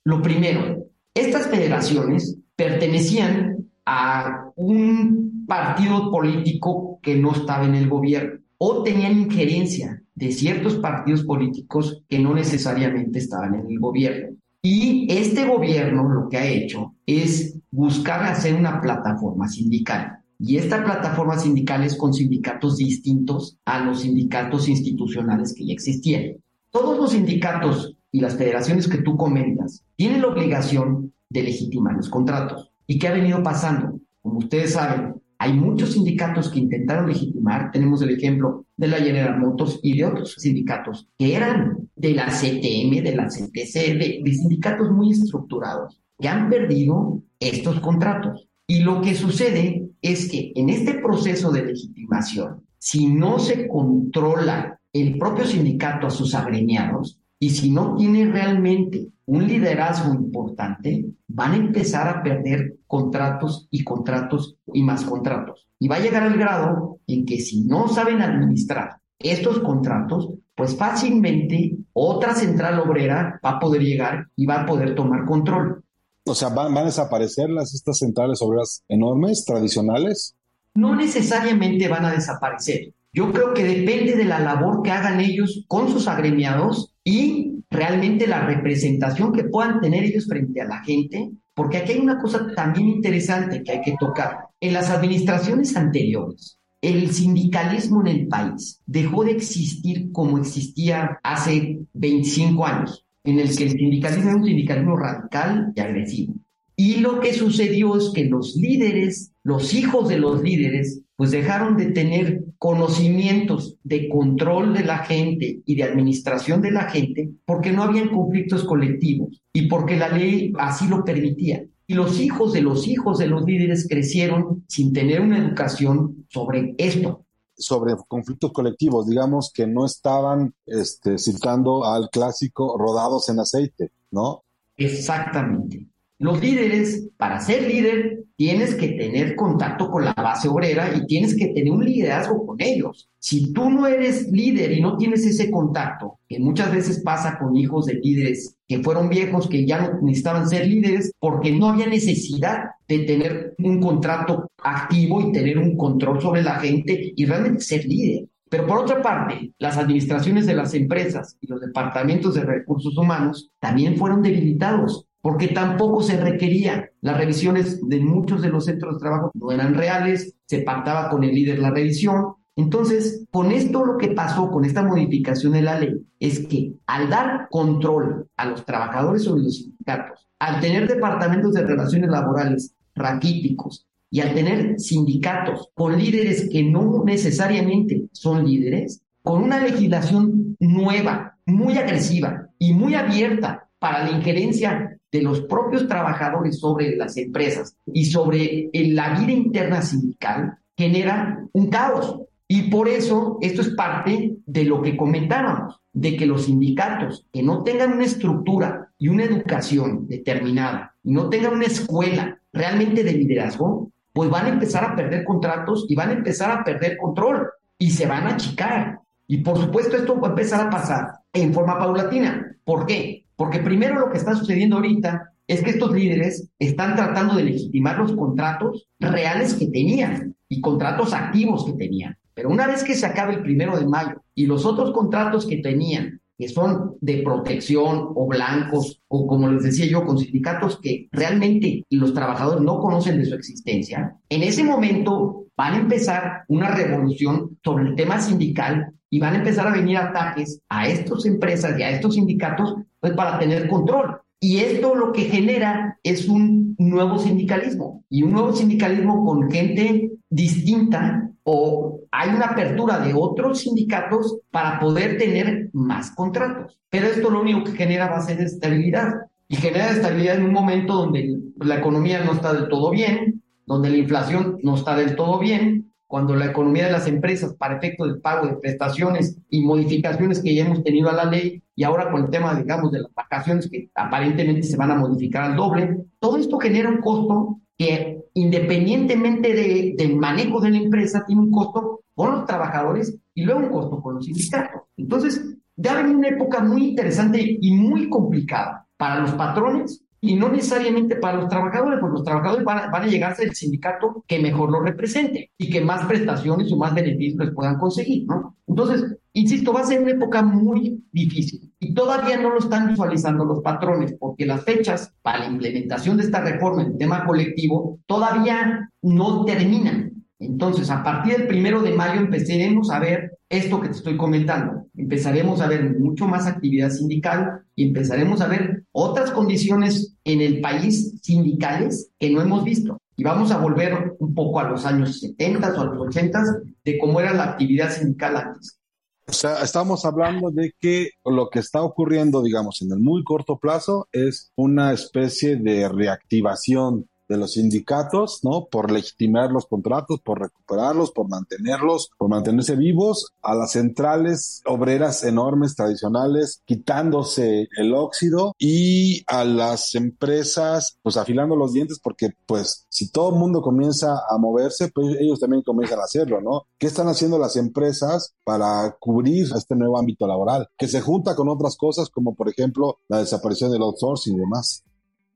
Lo 0.04 0.22
primero, 0.22 0.86
estas 1.14 1.48
federaciones 1.48 2.38
pertenecían 2.56 3.70
a 3.86 4.52
un 4.56 5.46
partido 5.48 6.10
político 6.10 7.00
que 7.02 7.16
no 7.16 7.34
estaba 7.34 7.66
en 7.66 7.76
el 7.76 7.90
gobierno 7.90 8.40
o 8.58 8.84
tenían 8.84 9.20
injerencia 9.20 10.01
de 10.16 10.32
ciertos 10.32 10.78
partidos 10.78 11.24
políticos 11.24 12.04
que 12.08 12.20
no 12.20 12.34
necesariamente 12.34 13.20
estaban 13.20 13.56
en 13.56 13.70
el 13.70 13.80
gobierno. 13.80 14.38
Y 14.62 15.08
este 15.10 15.48
gobierno 15.48 16.08
lo 16.08 16.30
que 16.30 16.38
ha 16.38 16.46
hecho 16.46 16.94
es 17.06 17.58
buscar 17.72 18.24
hacer 18.24 18.54
una 18.54 18.80
plataforma 18.80 19.48
sindical. 19.48 20.20
Y 20.38 20.58
esta 20.58 20.84
plataforma 20.84 21.38
sindical 21.38 21.84
es 21.84 21.96
con 21.96 22.14
sindicatos 22.14 22.78
distintos 22.78 23.58
a 23.66 23.80
los 23.80 24.02
sindicatos 24.02 24.68
institucionales 24.70 25.54
que 25.56 25.66
ya 25.66 25.74
existían. 25.74 26.38
Todos 26.72 26.98
los 26.98 27.12
sindicatos 27.12 27.96
y 28.12 28.22
las 28.22 28.36
federaciones 28.36 28.88
que 28.88 29.00
tú 29.00 29.16
comentas 29.18 29.84
tienen 29.96 30.22
la 30.22 30.28
obligación 30.28 31.14
de 31.30 31.44
legitimar 31.44 31.96
los 31.96 32.10
contratos. 32.10 32.72
¿Y 32.88 33.00
qué 33.00 33.08
ha 33.08 33.14
venido 33.14 33.42
pasando? 33.42 34.00
Como 34.22 34.40
ustedes 34.40 34.74
saben, 34.74 35.21
hay 35.42 35.54
muchos 35.54 35.94
sindicatos 35.94 36.50
que 36.50 36.60
intentaron 36.60 37.10
legitimar. 37.10 37.72
Tenemos 37.72 38.00
el 38.04 38.12
ejemplo 38.12 38.68
de 38.78 38.88
la 38.88 38.98
General 38.98 39.40
Motors 39.40 39.80
y 39.82 39.98
de 39.98 40.06
otros 40.06 40.36
sindicatos 40.38 41.10
que 41.18 41.36
eran 41.36 41.90
de 41.96 42.14
la 42.14 42.28
CTM, 42.28 43.02
de 43.04 43.16
la 43.16 43.26
CTC, 43.26 43.74
de, 43.74 44.22
de 44.24 44.34
sindicatos 44.36 44.92
muy 44.92 45.10
estructurados, 45.10 46.00
que 46.20 46.28
han 46.28 46.48
perdido 46.48 47.24
estos 47.40 47.80
contratos. 47.80 48.50
Y 48.68 48.82
lo 48.82 49.02
que 49.02 49.16
sucede 49.16 49.90
es 50.04 50.30
que 50.30 50.52
en 50.54 50.70
este 50.70 51.00
proceso 51.00 51.52
de 51.52 51.66
legitimación, 51.66 52.64
si 52.78 53.08
no 53.08 53.40
se 53.40 53.68
controla 53.68 54.80
el 54.94 55.18
propio 55.18 55.46
sindicato 55.46 56.06
a 56.06 56.12
sus 56.12 56.36
agremiados 56.36 57.20
y 57.44 57.50
si 57.50 57.72
no 57.72 57.96
tiene 57.96 58.32
realmente 58.32 59.10
un 59.26 59.48
liderazgo 59.48 60.14
importante, 60.14 61.08
van 61.28 61.54
a 61.54 61.56
empezar 61.56 62.08
a 62.08 62.22
perder 62.22 62.76
contratos 62.86 63.68
y 63.72 63.84
contratos 63.84 64.58
y 64.72 64.84
más 64.84 65.04
contratos. 65.04 65.68
Y 65.80 65.88
va 65.88 65.96
a 65.96 66.02
llegar 66.02 66.22
al 66.22 66.38
grado 66.38 67.00
en 67.08 67.26
que 67.26 67.40
si 67.40 67.64
no 67.64 67.88
saben 67.88 68.22
administrar 68.22 68.98
estos 69.18 69.58
contratos, 69.58 70.30
pues 70.54 70.76
fácilmente 70.76 71.78
otra 71.94 72.36
central 72.36 72.80
obrera 72.80 73.40
va 73.44 73.54
a 73.54 73.60
poder 73.60 73.82
llegar 73.82 74.28
y 74.36 74.46
va 74.46 74.62
a 74.62 74.66
poder 74.68 74.94
tomar 74.94 75.26
control. 75.26 75.84
O 76.28 76.36
sea, 76.36 76.50
¿van, 76.50 76.72
van 76.76 76.84
a 76.84 76.88
desaparecer 76.88 77.50
las, 77.50 77.74
estas 77.74 77.98
centrales 77.98 78.40
obreras 78.44 78.84
enormes, 78.88 79.46
tradicionales? 79.46 80.36
No 80.76 80.96
necesariamente 80.96 81.88
van 81.88 82.06
a 82.06 82.12
desaparecer. 82.12 82.94
Yo 83.12 83.34
creo 83.34 83.56
que 83.56 83.64
depende 83.64 84.16
de 84.16 84.26
la 84.26 84.40
labor 84.40 84.84
que 84.84 84.92
hagan 84.92 85.20
ellos 85.20 85.66
con 85.68 85.90
sus 85.90 86.08
agremiados 86.08 86.91
y 87.04 87.64
realmente 87.70 88.28
la 88.28 88.46
representación 88.46 89.32
que 89.34 89.46
puedan 89.46 89.80
tener 89.80 90.04
ellos 90.04 90.28
frente 90.28 90.62
a 90.62 90.66
la 90.66 90.84
gente, 90.84 91.32
porque 91.54 91.78
aquí 91.78 91.94
hay 91.94 92.00
una 92.00 92.20
cosa 92.20 92.48
también 92.56 92.90
interesante 92.90 93.64
que 93.64 93.72
hay 93.72 93.82
que 93.82 93.96
tocar. 94.00 94.38
En 94.60 94.74
las 94.74 94.90
administraciones 94.90 95.76
anteriores, 95.76 96.58
el 96.82 97.12
sindicalismo 97.12 98.02
en 98.02 98.08
el 98.08 98.28
país 98.28 98.82
dejó 98.86 99.24
de 99.24 99.32
existir 99.32 100.12
como 100.12 100.38
existía 100.38 101.20
hace 101.24 101.80
25 101.94 102.66
años, 102.66 103.06
en 103.24 103.40
el 103.40 103.56
que 103.56 103.64
el 103.64 103.72
sindicalismo 103.72 104.30
era 104.30 104.38
un 104.38 104.46
sindicalismo 104.46 104.98
radical 104.98 105.72
y 105.76 105.80
agresivo. 105.80 106.34
Y 106.76 106.96
lo 106.96 107.20
que 107.20 107.34
sucedió 107.34 107.96
es 107.96 108.12
que 108.14 108.26
los 108.26 108.56
líderes, 108.56 109.32
los 109.44 109.74
hijos 109.74 110.10
de 110.10 110.18
los 110.18 110.42
líderes, 110.42 111.02
pues 111.16 111.30
dejaron 111.30 111.78
de 111.78 111.92
tener 111.92 112.44
conocimientos 112.62 113.78
de 113.84 114.08
control 114.08 114.76
de 114.76 114.84
la 114.84 115.00
gente 115.00 115.64
y 115.66 115.74
de 115.74 115.82
administración 115.82 116.62
de 116.62 116.70
la 116.70 116.92
gente 116.92 117.32
porque 117.44 117.72
no 117.72 117.82
habían 117.82 118.10
conflictos 118.10 118.66
colectivos 118.66 119.42
y 119.52 119.68
porque 119.68 119.98
la 119.98 120.10
ley 120.10 120.54
así 120.60 120.88
lo 120.88 121.04
permitía. 121.04 121.66
Y 121.88 121.96
los 121.96 122.20
hijos 122.20 122.54
de 122.54 122.62
los 122.62 122.88
hijos 122.88 123.18
de 123.18 123.26
los 123.26 123.46
líderes 123.46 123.88
crecieron 123.90 124.64
sin 124.68 124.94
tener 124.94 125.22
una 125.22 125.40
educación 125.40 126.28
sobre 126.30 126.76
esto. 126.78 127.26
Sobre 127.58 127.96
conflictos 128.08 128.52
colectivos, 128.52 129.08
digamos 129.08 129.52
que 129.52 129.66
no 129.66 129.84
estaban 129.84 130.54
este, 130.68 131.18
citando 131.18 131.84
al 131.86 132.12
clásico 132.12 132.78
rodados 132.78 133.28
en 133.30 133.40
aceite, 133.40 133.90
¿no? 134.12 134.44
Exactamente. 134.78 135.88
Los 136.20 136.40
líderes, 136.40 137.10
para 137.18 137.40
ser 137.40 137.64
líder, 137.64 138.24
tienes 138.42 138.74
que 138.74 138.88
tener 138.94 139.36
contacto 139.36 139.92
con 139.92 140.04
la 140.04 140.14
base 140.14 140.48
obrera 140.48 140.92
y 140.96 141.06
tienes 141.06 141.36
que 141.36 141.50
tener 141.50 141.72
un 141.72 141.86
liderazgo 141.86 142.44
con 142.44 142.60
ellos. 142.60 143.08
Si 143.20 143.54
tú 143.54 143.70
no 143.70 143.86
eres 143.86 144.32
líder 144.32 144.72
y 144.72 144.82
no 144.82 144.98
tienes 144.98 145.24
ese 145.28 145.52
contacto, 145.52 146.18
que 146.28 146.40
muchas 146.40 146.74
veces 146.74 147.04
pasa 147.06 147.38
con 147.38 147.56
hijos 147.56 147.86
de 147.86 148.00
líderes 148.02 148.58
que 148.68 148.80
fueron 148.80 149.10
viejos, 149.10 149.48
que 149.48 149.64
ya 149.64 149.80
no 149.80 150.02
necesitaban 150.02 150.50
ser 150.50 150.66
líderes 150.66 151.12
porque 151.20 151.52
no 151.52 151.70
había 151.70 151.86
necesidad 151.86 152.64
de 152.88 153.00
tener 153.04 153.54
un 153.60 153.80
contrato 153.80 154.48
activo 154.58 155.22
y 155.22 155.32
tener 155.32 155.60
un 155.60 155.78
control 155.78 156.20
sobre 156.20 156.42
la 156.42 156.56
gente 156.56 157.14
y 157.16 157.26
realmente 157.28 157.62
ser 157.62 157.86
líder. 157.86 158.26
Pero 158.50 158.66
por 158.66 158.80
otra 158.80 159.04
parte, 159.04 159.54
las 159.60 159.78
administraciones 159.78 160.48
de 160.48 160.56
las 160.56 160.74
empresas 160.74 161.38
y 161.42 161.46
los 161.46 161.62
departamentos 161.62 162.34
de 162.34 162.44
recursos 162.44 162.98
humanos 162.98 163.52
también 163.60 163.98
fueron 163.98 164.24
debilitados 164.24 165.06
porque 165.22 165.50
tampoco 165.50 166.02
se 166.02 166.18
requería. 166.18 166.90
Las 167.02 167.18
revisiones 167.18 167.88
de 167.88 168.00
muchos 168.00 168.42
de 168.42 168.50
los 168.50 168.66
centros 168.66 168.96
de 168.96 169.00
trabajo 169.00 169.32
no 169.34 169.52
eran 169.52 169.76
reales, 169.76 170.36
se 170.46 170.60
pactaba 170.60 171.10
con 171.10 171.24
el 171.24 171.34
líder 171.34 171.60
la 171.60 171.72
revisión. 171.72 172.34
Entonces, 172.56 173.26
con 173.32 173.52
esto 173.52 173.86
lo 173.86 173.98
que 173.98 174.10
pasó 174.10 174.50
con 174.52 174.66
esta 174.66 174.84
modificación 174.84 175.54
de 175.54 175.62
la 175.62 175.80
ley 175.80 176.06
es 176.20 176.48
que 176.48 176.74
al 176.86 177.10
dar 177.10 177.48
control 177.50 178.28
a 178.36 178.46
los 178.46 178.66
trabajadores 178.66 179.24
sobre 179.24 179.44
los 179.44 179.56
sindicatos, 179.56 180.28
al 180.40 180.60
tener 180.60 180.88
departamentos 180.88 181.54
de 181.54 181.64
relaciones 181.64 182.10
laborales 182.10 182.74
raquíticos 182.96 183.88
y 184.10 184.20
al 184.20 184.34
tener 184.34 184.80
sindicatos 184.80 185.70
con 185.74 185.98
líderes 185.98 186.50
que 186.52 186.64
no 186.64 187.04
necesariamente 187.06 188.10
son 188.12 188.46
líderes, 188.46 189.02
con 189.24 189.44
una 189.44 189.64
legislación 189.64 190.58
nueva, 190.60 191.38
muy 191.46 191.78
agresiva 191.78 192.50
y 192.60 192.74
muy 192.74 192.96
abierta 192.96 193.70
para 193.80 194.04
la 194.04 194.12
injerencia 194.12 195.00
de 195.12 195.22
los 195.22 195.42
propios 195.42 195.88
trabajadores 195.88 196.60
sobre 196.60 196.96
las 196.96 197.18
empresas 197.18 197.76
y 197.92 198.06
sobre 198.06 198.70
la 198.74 199.20
vida 199.20 199.32
interna 199.32 199.82
sindical 199.82 200.58
genera 200.78 201.46
un 201.52 201.68
caos. 201.68 202.18
Y 202.48 202.64
por 202.64 202.90
eso 202.90 203.38
esto 203.42 203.62
es 203.62 203.70
parte 203.70 204.36
de 204.46 204.64
lo 204.66 204.82
que 204.82 204.98
comentábamos, 204.98 205.80
de 205.94 206.18
que 206.18 206.26
los 206.26 206.46
sindicatos 206.46 207.26
que 207.32 207.44
no 207.44 207.64
tengan 207.64 207.94
una 207.94 208.06
estructura 208.06 208.90
y 208.98 209.08
una 209.08 209.24
educación 209.24 210.08
determinada 210.08 210.96
y 211.04 211.14
no 211.14 211.30
tengan 211.30 211.54
una 211.54 211.66
escuela 211.66 212.40
realmente 212.52 213.04
de 213.04 213.14
liderazgo, 213.14 213.92
pues 214.14 214.30
van 214.30 214.46
a 214.46 214.50
empezar 214.50 214.84
a 214.84 214.96
perder 214.96 215.24
contratos 215.24 215.86
y 215.88 215.96
van 215.96 216.10
a 216.10 216.14
empezar 216.14 216.52
a 216.52 216.64
perder 216.64 216.98
control 216.98 217.48
y 217.78 217.92
se 217.92 218.06
van 218.06 218.28
a 218.28 218.34
achicar. 218.34 219.00
Y 219.28 219.38
por 219.38 219.58
supuesto 219.58 219.96
esto 219.96 220.20
va 220.20 220.28
a 220.28 220.32
empezar 220.32 220.68
a 220.68 220.70
pasar 220.70 221.08
en 221.32 221.54
forma 221.54 221.80
paulatina. 221.80 222.58
¿Por 222.66 222.86
qué? 222.86 223.21
Porque 223.42 223.58
primero 223.58 224.00
lo 224.00 224.12
que 224.12 224.20
está 224.20 224.36
sucediendo 224.36 224.76
ahorita 224.76 225.34
es 225.48 225.64
que 225.64 225.72
estos 225.72 225.92
líderes 225.96 226.48
están 226.60 226.96
tratando 226.96 227.34
de 227.34 227.46
legitimar 227.46 227.98
los 227.98 228.12
contratos 228.12 228.88
reales 229.00 229.56
que 229.56 229.66
tenían 229.66 230.36
y 230.48 230.62
contratos 230.62 231.12
activos 231.12 231.66
que 231.66 231.74
tenían. 231.74 232.16
Pero 232.36 232.50
una 232.50 232.68
vez 232.68 232.84
que 232.84 232.94
se 232.94 233.08
acabe 233.08 233.34
el 233.34 233.42
primero 233.42 233.80
de 233.80 233.88
mayo 233.88 234.22
y 234.36 234.46
los 234.46 234.64
otros 234.64 234.92
contratos 234.92 235.48
que 235.48 235.58
tenían, 235.58 236.22
que 236.38 236.50
son 236.50 236.98
de 237.02 237.24
protección 237.24 238.10
o 238.14 238.28
blancos, 238.28 239.02
o 239.08 239.26
como 239.26 239.50
les 239.50 239.64
decía 239.64 239.88
yo, 239.88 240.06
con 240.06 240.20
sindicatos 240.20 240.80
que 240.80 241.10
realmente 241.12 241.84
los 241.90 242.14
trabajadores 242.14 242.62
no 242.62 242.78
conocen 242.78 243.18
de 243.18 243.26
su 243.26 243.34
existencia, 243.34 244.18
en 244.30 244.44
ese 244.44 244.64
momento 244.64 245.48
van 245.58 245.74
a 245.74 245.80
empezar 245.80 246.44
una 246.48 246.76
revolución 246.76 247.58
sobre 247.64 247.90
el 247.90 247.96
tema 247.96 248.22
sindical 248.22 248.94
y 249.12 249.20
van 249.20 249.36
a 249.36 249.38
empezar 249.40 249.68
a 249.68 249.74
venir 249.74 249.98
ataques 249.98 250.62
a 250.70 250.88
estas 250.88 251.26
empresas 251.26 251.78
y 251.78 251.84
a 251.84 251.92
estos 251.92 252.16
sindicatos 252.16 252.76
pues, 253.00 253.14
para 253.14 253.38
tener 253.38 253.68
control. 253.68 254.22
Y 254.40 254.58
esto 254.58 254.96
lo 254.96 255.12
que 255.12 255.26
genera 255.26 256.00
es 256.02 256.28
un 256.28 256.76
nuevo 256.80 257.20
sindicalismo 257.20 258.04
y 258.10 258.24
un 258.24 258.32
nuevo 258.32 258.54
sindicalismo 258.54 259.24
con 259.24 259.52
gente 259.52 260.14
distinta 260.30 261.30
o 261.44 262.00
hay 262.12 262.30
una 262.30 262.48
apertura 262.48 263.00
de 263.00 263.14
otros 263.14 263.60
sindicatos 263.60 264.40
para 264.50 264.80
poder 264.80 265.18
tener 265.18 265.70
más 265.74 266.12
contratos. 266.12 266.80
Pero 266.90 267.08
esto 267.08 267.30
lo 267.30 267.42
único 267.42 267.66
que 267.66 267.74
genera 267.74 268.10
va 268.10 268.18
a 268.18 268.22
ser 268.22 268.40
estabilidad 268.42 269.14
y 269.48 269.58
genera 269.58 269.92
estabilidad 269.92 270.38
en 270.38 270.46
un 270.46 270.54
momento 270.54 270.94
donde 270.94 271.38
la 271.58 271.80
economía 271.80 272.24
no 272.24 272.32
está 272.34 272.54
del 272.54 272.70
todo 272.70 272.92
bien, 272.92 273.44
donde 273.66 273.90
la 273.90 273.98
inflación 273.98 274.58
no 274.64 274.76
está 274.76 274.96
del 274.96 275.16
todo 275.16 275.38
bien, 275.38 275.91
cuando 276.12 276.36
la 276.36 276.48
economía 276.48 276.88
de 276.88 276.92
las 276.92 277.08
empresas 277.08 277.54
para 277.54 277.78
efecto 277.78 278.04
del 278.06 278.20
pago 278.20 278.46
de 278.46 278.58
prestaciones 278.58 279.38
y 279.50 279.62
modificaciones 279.62 280.42
que 280.42 280.54
ya 280.54 280.66
hemos 280.66 280.84
tenido 280.84 281.10
a 281.10 281.14
la 281.14 281.24
ley 281.24 281.64
y 281.74 281.86
ahora 281.86 282.12
con 282.12 282.26
el 282.26 282.30
tema, 282.30 282.54
digamos, 282.54 282.92
de 282.92 283.00
las 283.00 283.14
vacaciones 283.14 283.70
que 283.70 283.90
aparentemente 283.96 284.64
se 284.64 284.76
van 284.76 284.92
a 284.92 284.96
modificar 284.96 285.44
al 285.44 285.56
doble, 285.56 286.04
todo 286.20 286.36
esto 286.36 286.60
genera 286.60 286.90
un 286.90 286.98
costo 286.98 287.62
que 287.78 288.26
independientemente 288.34 289.54
de, 289.54 289.94
del 289.98 290.18
manejo 290.18 290.60
de 290.60 290.72
la 290.72 290.80
empresa 290.80 291.24
tiene 291.26 291.44
un 291.44 291.52
costo 291.52 292.02
con 292.14 292.32
los 292.32 292.46
trabajadores 292.46 293.18
y 293.34 293.44
luego 293.46 293.62
un 293.62 293.70
costo 293.70 294.02
con 294.02 294.16
los 294.16 294.26
sindicatos. 294.26 294.82
Entonces, 294.98 295.42
ya 295.78 295.96
viene 295.96 296.18
una 296.18 296.28
época 296.28 296.62
muy 296.62 296.90
interesante 296.90 297.58
y 297.62 297.72
muy 297.74 298.10
complicada 298.10 298.86
para 298.98 299.22
los 299.22 299.32
patrones 299.32 300.04
y 300.24 300.36
no 300.36 300.50
necesariamente 300.50 301.16
para 301.16 301.38
los 301.38 301.50
trabajadores, 301.50 302.00
porque 302.00 302.14
los 302.14 302.24
trabajadores 302.24 302.64
van 302.64 302.78
a, 302.78 302.92
van 302.92 303.04
a 303.04 303.08
llegarse 303.08 303.44
al 303.44 303.56
sindicato 303.56 304.24
que 304.28 304.40
mejor 304.40 304.72
lo 304.72 304.80
represente 304.80 305.52
y 305.58 305.72
que 305.72 305.82
más 305.82 306.06
prestaciones 306.06 306.72
o 306.72 306.78
más 306.78 306.94
beneficios 306.94 307.44
les 307.44 307.56
puedan 307.56 307.80
conseguir, 307.80 308.28
¿no? 308.28 308.56
Entonces, 308.68 309.18
insisto, 309.34 309.74
va 309.74 309.82
a 309.82 309.86
ser 309.86 310.00
una 310.00 310.12
época 310.12 310.44
muy 310.44 311.04
difícil 311.12 311.74
y 311.80 311.96
todavía 311.96 312.38
no 312.38 312.52
lo 312.52 312.60
están 312.60 312.90
visualizando 312.90 313.44
los 313.46 313.62
patrones, 313.62 314.16
porque 314.20 314.46
las 314.46 314.64
fechas 314.64 315.12
para 315.24 315.40
la 315.40 315.48
implementación 315.48 316.18
de 316.18 316.24
esta 316.24 316.42
reforma 316.42 316.84
en 316.84 316.92
el 316.92 316.98
tema 317.00 317.26
colectivo 317.26 318.00
todavía 318.06 318.92
no 319.02 319.44
terminan. 319.44 320.24
Entonces, 320.38 320.92
a 320.92 321.04
partir 321.04 321.38
del 321.38 321.48
primero 321.48 321.82
de 321.82 321.96
mayo 321.96 322.22
empezaremos 322.22 322.92
a 322.92 323.00
ver 323.00 323.40
esto 323.52 323.82
que 323.82 323.90
te 323.90 323.98
estoy 323.98 324.18
comentando. 324.18 324.88
Empezaremos 324.96 325.60
a 325.60 325.68
ver 325.68 326.00
mucho 326.00 326.26
más 326.26 326.48
actividad 326.48 326.90
sindical 326.90 327.64
y 327.76 327.88
empezaremos 327.88 328.40
a 328.40 328.48
ver 328.48 328.86
otras 328.94 329.32
condiciones 329.32 330.16
en 330.24 330.42
el 330.42 330.62
país 330.62 331.20
sindicales 331.22 332.10
que 332.18 332.30
no 332.30 332.42
hemos 332.42 332.64
visto. 332.64 332.98
Y 333.18 333.24
vamos 333.24 333.52
a 333.52 333.58
volver 333.58 334.16
un 334.20 334.34
poco 334.34 334.62
a 334.62 334.70
los 334.70 334.86
años 334.86 335.20
70 335.20 335.74
o 335.78 335.82
a 335.82 335.86
los 335.86 336.08
80 336.08 336.44
de 336.86 336.98
cómo 336.98 337.20
era 337.20 337.34
la 337.34 337.44
actividad 337.44 337.92
sindical 337.92 338.38
antes. 338.38 338.80
O 339.28 339.34
sea, 339.34 339.62
estamos 339.62 340.06
hablando 340.06 340.50
de 340.50 340.74
que 340.80 341.12
lo 341.26 341.50
que 341.50 341.60
está 341.60 341.82
ocurriendo, 341.84 342.42
digamos, 342.42 342.82
en 342.82 342.92
el 342.92 343.00
muy 343.00 343.24
corto 343.24 343.60
plazo 343.60 344.08
es 344.14 344.52
una 344.56 344.94
especie 344.94 345.58
de 345.58 345.88
reactivación 345.90 347.08
de 347.32 347.38
los 347.38 347.54
sindicatos, 347.54 348.42
¿no? 348.44 348.66
Por 348.66 348.92
legitimar 348.92 349.52
los 349.52 349.66
contratos, 349.66 350.20
por 350.22 350.42
recuperarlos, 350.42 351.12
por 351.12 351.30
mantenerlos, 351.30 352.12
por 352.18 352.30
mantenerse 352.30 352.76
vivos, 352.76 353.32
a 353.42 353.56
las 353.56 353.72
centrales 353.72 354.62
obreras 354.66 355.24
enormes 355.24 355.76
tradicionales, 355.76 356.62
quitándose 356.66 357.70
el 357.78 357.94
óxido 357.94 358.54
y 358.60 359.24
a 359.28 359.46
las 359.46 359.96
empresas, 359.96 360.98
pues 361.02 361.16
afilando 361.16 361.56
los 361.56 361.72
dientes, 361.72 362.00
porque 362.04 362.34
pues 362.46 362.86
si 362.90 363.10
todo 363.10 363.30
el 363.30 363.40
mundo 363.40 363.62
comienza 363.62 364.22
a 364.30 364.38
moverse, 364.38 364.90
pues 364.94 365.16
ellos 365.20 365.40
también 365.40 365.64
comienzan 365.64 366.00
a 366.00 366.04
hacerlo, 366.04 366.42
¿no? 366.42 366.64
¿Qué 366.78 366.88
están 366.88 367.08
haciendo 367.08 367.40
las 367.40 367.56
empresas 367.56 368.34
para 368.44 368.98
cubrir 369.00 369.48
este 369.56 369.76
nuevo 369.76 369.98
ámbito 369.98 370.28
laboral? 370.28 370.68
Que 370.78 370.90
se 370.90 371.00
junta 371.00 371.36
con 371.36 371.48
otras 371.48 371.78
cosas 371.78 372.10
como 372.10 372.36
por 372.36 372.50
ejemplo 372.50 373.00
la 373.08 373.20
desaparición 373.20 373.72
del 373.72 373.84
outsourcing 373.84 374.36
y 374.36 374.40
demás. 374.40 374.84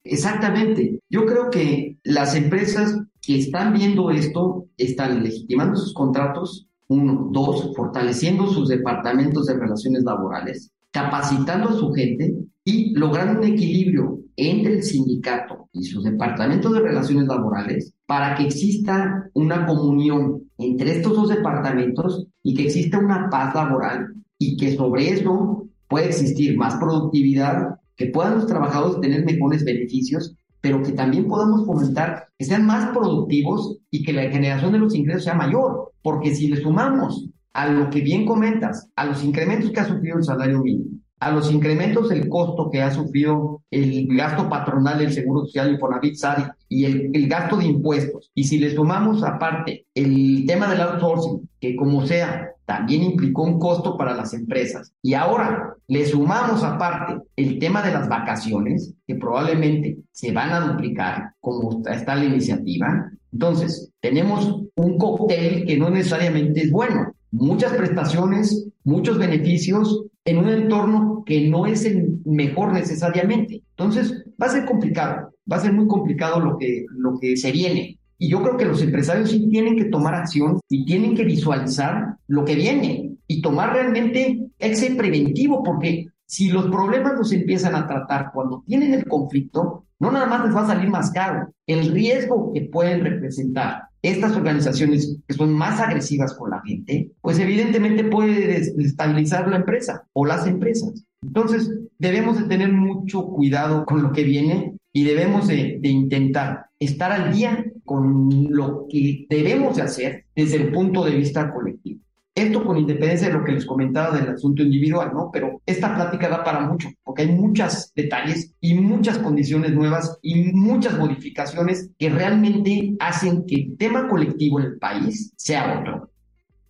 Exactamente. 0.05 1.00
Yo 1.09 1.25
creo 1.25 1.50
que 1.50 1.97
las 2.03 2.35
empresas 2.35 2.95
que 3.21 3.39
están 3.39 3.74
viendo 3.74 4.12
esto 4.12 4.67
están 4.77 5.24
legitimando 5.24 5.75
sus 5.75 5.93
contratos, 5.93 6.67
uno, 6.88 7.29
dos, 7.31 7.75
fortaleciendo 7.75 8.47
sus 8.47 8.69
departamentos 8.69 9.47
de 9.47 9.55
relaciones 9.55 10.03
laborales, 10.03 10.71
capacitando 10.91 11.69
a 11.69 11.74
su 11.74 11.91
gente 11.91 12.35
y 12.63 12.93
logrando 12.93 13.39
un 13.39 13.47
equilibrio 13.47 14.19
entre 14.38 14.75
el 14.75 14.83
sindicato 14.83 15.69
y 15.74 15.83
sus 15.83 16.03
departamentos 16.03 16.71
de 16.74 16.81
relaciones 16.81 17.27
laborales 17.27 17.93
para 18.05 18.35
que 18.35 18.43
exista 18.43 19.29
una 19.33 19.65
comunión 19.65 20.43
entre 20.59 20.97
estos 20.97 21.15
dos 21.15 21.29
departamentos 21.29 22.27
y 22.43 22.53
que 22.53 22.63
exista 22.63 23.00
una 23.00 23.29
paz 23.29 23.55
laboral 23.55 24.13
y 24.38 24.55
que 24.55 24.75
sobre 24.75 25.09
eso 25.09 25.67
pueda 25.88 26.05
existir 26.05 26.57
más 26.57 26.75
productividad 26.75 27.79
que 27.95 28.07
puedan 28.07 28.35
los 28.35 28.47
trabajadores 28.47 29.01
tener 29.01 29.25
mejores 29.25 29.63
beneficios, 29.63 30.35
pero 30.61 30.81
que 30.81 30.91
también 30.91 31.27
podamos 31.27 31.65
fomentar 31.65 32.27
que 32.37 32.45
sean 32.45 32.65
más 32.65 32.89
productivos 32.89 33.77
y 33.91 34.03
que 34.03 34.13
la 34.13 34.29
generación 34.31 34.71
de 34.71 34.79
los 34.79 34.95
ingresos 34.95 35.25
sea 35.25 35.35
mayor, 35.35 35.91
porque 36.01 36.33
si 36.33 36.47
le 36.47 36.61
sumamos 36.61 37.29
a 37.53 37.67
lo 37.67 37.89
que 37.89 38.01
bien 38.01 38.25
comentas, 38.25 38.89
a 38.95 39.05
los 39.05 39.23
incrementos 39.23 39.71
que 39.71 39.79
ha 39.79 39.85
sufrido 39.85 40.17
el 40.17 40.23
salario 40.23 40.61
mínimo, 40.61 40.99
a 41.19 41.31
los 41.31 41.51
incrementos 41.51 42.09
del 42.09 42.27
costo 42.27 42.69
que 42.69 42.81
ha 42.81 42.91
sufrido 42.91 43.63
el 43.71 44.07
gasto 44.15 44.49
patronal 44.49 44.99
del 44.99 45.13
Seguro 45.13 45.45
Social 45.45 45.71
Infonavit 45.71 46.15
SADI 46.15 46.43
y 46.67 46.85
el, 46.85 47.11
el, 47.13 47.27
gasto 47.27 47.57
de 47.57 47.65
impuestos. 47.65 48.31
Y 48.35 48.43
si 48.43 48.59
le 48.59 48.75
sumamos 48.75 49.23
aparte 49.23 49.85
el 49.95 50.45
tema 50.45 50.69
del 50.69 50.81
outsourcing, 50.81 51.49
que 51.59 51.75
como 51.75 52.05
sea, 52.05 52.54
también 52.65 53.03
implicó 53.03 53.43
un 53.43 53.60
costo 53.60 53.98
para 53.98 54.15
las 54.15 54.34
empresas. 54.34 54.93
Y 55.01 55.13
ahora 55.13 55.75
le 55.88 56.05
sumamos 56.05 56.63
aparte 56.63 57.17
el 57.36 57.60
tema 57.60 57.81
de 57.81 57.93
las 57.93 58.10
vacaciones, 58.10 58.93
que 59.07 59.15
probablemente 59.15 60.00
se 60.12 60.31
van 60.31 60.51
a 60.51 60.59
duplicar, 60.61 61.33
como 61.39 61.81
está 61.87 62.16
la 62.16 62.25
iniciativa. 62.25 63.11
Entonces, 63.31 63.92
tenemos 64.00 64.63
un 64.75 64.98
cóctel 64.98 65.66
que 65.66 65.77
no 65.77 65.89
necesariamente 65.89 66.61
es 66.61 66.72
bueno. 66.72 67.13
Muchas 67.31 67.74
prestaciones, 67.74 68.68
muchos 68.83 69.18
beneficios 69.18 70.05
en 70.24 70.37
un 70.39 70.50
entorno 70.50 71.24
que 71.25 71.48
no 71.48 71.66
es 71.66 71.85
el 71.85 72.20
mejor 72.25 72.74
necesariamente. 72.74 73.61
Entonces, 73.77 74.24
va 74.42 74.48
a 74.48 74.51
ser 74.51 74.66
complicado, 74.66 75.33
va 75.51 75.57
a 75.57 75.61
ser 75.61 75.74
muy 75.74 75.87
complicado 75.87 76.39
lo 76.39 76.57
que, 76.57 76.85
lo 76.89 77.20
que 77.20 77.37
se 77.37 77.51
viene. 77.51 78.00
Y 78.17 78.29
yo 78.29 78.41
creo 78.41 78.57
que 78.57 78.65
los 78.65 78.81
empresarios 78.81 79.31
sí 79.31 79.49
tienen 79.49 79.75
que 79.75 79.85
tomar 79.85 80.15
acción 80.15 80.59
y 80.69 80.85
tienen 80.85 81.15
que 81.15 81.25
visualizar 81.25 82.17
lo 82.27 82.45
que 82.45 82.55
viene 82.55 83.15
y 83.27 83.41
tomar 83.41 83.73
realmente 83.73 84.39
ese 84.59 84.95
preventivo, 84.95 85.63
porque 85.63 86.07
si 86.25 86.49
los 86.49 86.67
problemas 86.67 87.13
los 87.17 87.31
empiezan 87.31 87.75
a 87.75 87.87
tratar 87.87 88.31
cuando 88.33 88.63
tienen 88.65 88.93
el 88.93 89.05
conflicto, 89.05 89.85
no 89.99 90.11
nada 90.11 90.25
más 90.25 90.45
les 90.45 90.55
va 90.55 90.61
a 90.61 90.67
salir 90.67 90.89
más 90.89 91.11
caro. 91.11 91.51
El 91.67 91.91
riesgo 91.91 92.51
que 92.53 92.61
pueden 92.61 93.03
representar 93.03 93.83
estas 94.01 94.35
organizaciones 94.35 95.17
que 95.27 95.33
son 95.33 95.53
más 95.53 95.79
agresivas 95.79 96.33
con 96.35 96.51
la 96.51 96.61
gente, 96.61 97.11
pues 97.21 97.39
evidentemente 97.39 98.03
puede 98.03 98.47
desestabilizar 98.47 99.47
la 99.47 99.57
empresa 99.57 100.07
o 100.13 100.25
las 100.25 100.45
empresas. 100.45 101.05
Entonces, 101.23 101.71
debemos 101.97 102.37
de 102.39 102.47
tener 102.47 102.71
mucho 102.71 103.25
cuidado 103.25 103.85
con 103.85 104.03
lo 104.03 104.11
que 104.11 104.23
viene 104.23 104.77
y 104.93 105.05
debemos 105.05 105.47
de, 105.47 105.79
de, 105.81 105.89
intentar 105.89 106.67
estar 106.79 107.11
al 107.11 107.33
día 107.33 107.65
con 107.85 108.48
lo 108.50 108.87
que 108.89 109.25
debemos 109.29 109.75
de 109.75 109.83
hacer 109.83 110.25
desde 110.35 110.57
el 110.57 110.71
punto 110.71 111.05
de 111.05 111.11
vista 111.11 111.53
colectivo. 111.53 112.01
Esto 112.33 112.65
con 112.65 112.77
independencia 112.77 113.29
de 113.29 113.33
lo 113.33 113.45
que 113.45 113.53
les 113.53 113.65
comentaba 113.65 114.17
del 114.17 114.29
asunto 114.29 114.61
individual, 114.61 115.11
¿no? 115.13 115.29
Pero 115.31 115.61
esta 115.65 115.95
plática 115.95 116.27
da 116.27 116.43
para 116.43 116.59
mucho, 116.61 116.89
porque 117.01 117.21
hay 117.21 117.31
muchos 117.31 117.93
detalles 117.95 118.53
y 118.59 118.74
muchas 118.74 119.19
condiciones 119.19 119.71
nuevas 119.74 120.17
y 120.21 120.51
muchas 120.51 120.98
modificaciones 120.98 121.91
que 121.98 122.09
realmente 122.09 122.95
hacen 123.00 123.45
que 123.45 123.55
el 123.55 123.77
tema 123.77 124.09
colectivo 124.09 124.59
en 124.59 124.65
el 124.65 124.77
país 124.77 125.31
sea 125.37 125.79
otro. 125.79 126.09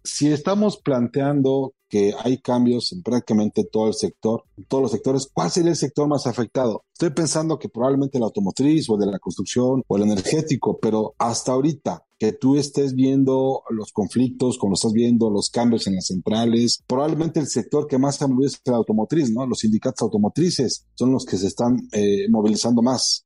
Si 0.05 0.31
estamos 0.31 0.77
planteando 0.77 1.73
que 1.89 2.13
hay 2.23 2.37
cambios 2.37 2.93
en 2.93 3.01
prácticamente 3.01 3.63
todo 3.63 3.87
el 3.87 3.95
sector, 3.95 4.43
todos 4.67 4.83
los 4.83 4.91
sectores, 4.91 5.27
¿cuál 5.33 5.49
sería 5.49 5.71
el 5.71 5.75
sector 5.75 6.07
más 6.07 6.27
afectado? 6.27 6.83
Estoy 6.93 7.09
pensando 7.09 7.57
que 7.57 7.69
probablemente 7.69 8.17
el 8.17 8.23
automotriz 8.23 8.89
o 8.89 8.95
el 8.95 9.01
de 9.01 9.11
la 9.11 9.19
construcción 9.19 9.83
o 9.87 9.97
el 9.97 10.03
energético, 10.03 10.77
pero 10.79 11.15
hasta 11.17 11.53
ahorita, 11.53 12.05
que 12.17 12.31
tú 12.31 12.55
estés 12.55 12.93
viendo 12.93 13.63
los 13.69 13.91
conflictos, 13.91 14.57
como 14.57 14.75
estás 14.75 14.93
viendo 14.93 15.29
los 15.29 15.49
cambios 15.49 15.87
en 15.87 15.95
las 15.95 16.05
centrales, 16.05 16.83
probablemente 16.87 17.39
el 17.39 17.47
sector 17.47 17.87
que 17.87 17.97
más 17.97 18.15
se 18.15 18.27
moviliza 18.27 18.57
es 18.57 18.61
el 18.65 18.75
automotriz, 18.75 19.31
¿no? 19.31 19.45
Los 19.45 19.59
sindicatos 19.59 20.03
automotrices 20.03 20.85
son 20.93 21.11
los 21.11 21.25
que 21.25 21.37
se 21.37 21.47
están 21.47 21.77
eh, 21.91 22.29
movilizando 22.29 22.81
más. 22.81 23.24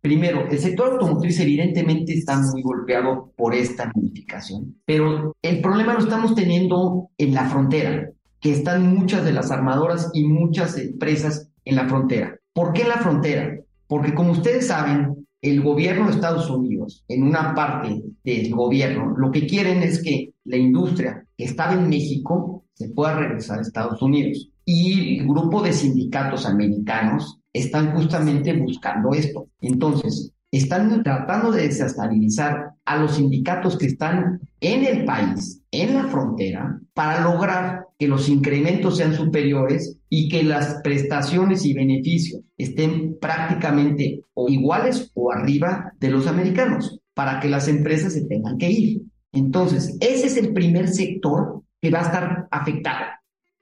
Primero, 0.00 0.46
el 0.48 0.58
sector 0.58 0.92
automotriz 0.92 1.40
evidentemente 1.40 2.12
está 2.12 2.38
muy 2.38 2.62
golpeado 2.62 3.32
por 3.36 3.54
esta 3.54 3.90
modificación, 3.94 4.76
pero 4.84 5.34
el 5.42 5.60
problema 5.60 5.94
lo 5.94 6.00
estamos 6.00 6.34
teniendo 6.34 7.10
en 7.18 7.34
la 7.34 7.46
frontera, 7.48 8.10
que 8.40 8.52
están 8.52 8.94
muchas 8.94 9.24
de 9.24 9.32
las 9.32 9.50
armadoras 9.50 10.10
y 10.14 10.24
muchas 10.24 10.78
empresas 10.78 11.50
en 11.64 11.76
la 11.76 11.88
frontera. 11.88 12.38
¿Por 12.52 12.72
qué 12.72 12.82
en 12.82 12.88
la 12.88 12.98
frontera? 12.98 13.58
Porque 13.88 14.14
como 14.14 14.32
ustedes 14.32 14.68
saben, 14.68 15.26
el 15.42 15.62
gobierno 15.62 16.06
de 16.06 16.12
Estados 16.12 16.48
Unidos, 16.50 17.04
en 17.08 17.22
una 17.22 17.54
parte 17.54 18.02
del 18.24 18.54
gobierno, 18.54 19.14
lo 19.16 19.30
que 19.30 19.46
quieren 19.46 19.82
es 19.82 20.02
que 20.02 20.32
la 20.44 20.56
industria 20.56 21.24
que 21.36 21.44
estaba 21.44 21.74
en 21.74 21.88
México 21.88 22.64
se 22.74 22.88
pueda 22.88 23.16
regresar 23.16 23.58
a 23.58 23.62
Estados 23.62 24.00
Unidos. 24.02 24.50
Y 24.68 25.20
el 25.20 25.28
grupo 25.28 25.62
de 25.62 25.72
sindicatos 25.72 26.44
americanos 26.44 27.38
están 27.52 27.94
justamente 27.94 28.52
buscando 28.52 29.14
esto. 29.14 29.48
Entonces, 29.60 30.32
están 30.50 31.02
tratando 31.02 31.52
de 31.52 31.68
desestabilizar 31.68 32.72
a 32.84 32.96
los 32.96 33.16
sindicatos 33.16 33.78
que 33.78 33.86
están 33.86 34.40
en 34.60 34.84
el 34.84 35.04
país, 35.04 35.62
en 35.70 35.94
la 35.94 36.08
frontera, 36.08 36.80
para 36.94 37.20
lograr 37.20 37.86
que 37.98 38.08
los 38.08 38.28
incrementos 38.28 38.96
sean 38.96 39.14
superiores 39.14 39.98
y 40.08 40.28
que 40.28 40.42
las 40.42 40.80
prestaciones 40.82 41.64
y 41.64 41.72
beneficios 41.72 42.42
estén 42.56 43.18
prácticamente 43.20 44.20
iguales 44.48 45.10
o 45.14 45.32
arriba 45.32 45.92
de 45.98 46.10
los 46.10 46.26
americanos, 46.26 47.00
para 47.14 47.40
que 47.40 47.48
las 47.48 47.68
empresas 47.68 48.12
se 48.12 48.26
tengan 48.26 48.58
que 48.58 48.70
ir. 48.70 49.02
Entonces, 49.32 49.96
ese 50.00 50.26
es 50.26 50.36
el 50.36 50.52
primer 50.52 50.88
sector 50.88 51.62
que 51.80 51.90
va 51.90 52.00
a 52.00 52.06
estar 52.06 52.48
afectado. 52.50 53.06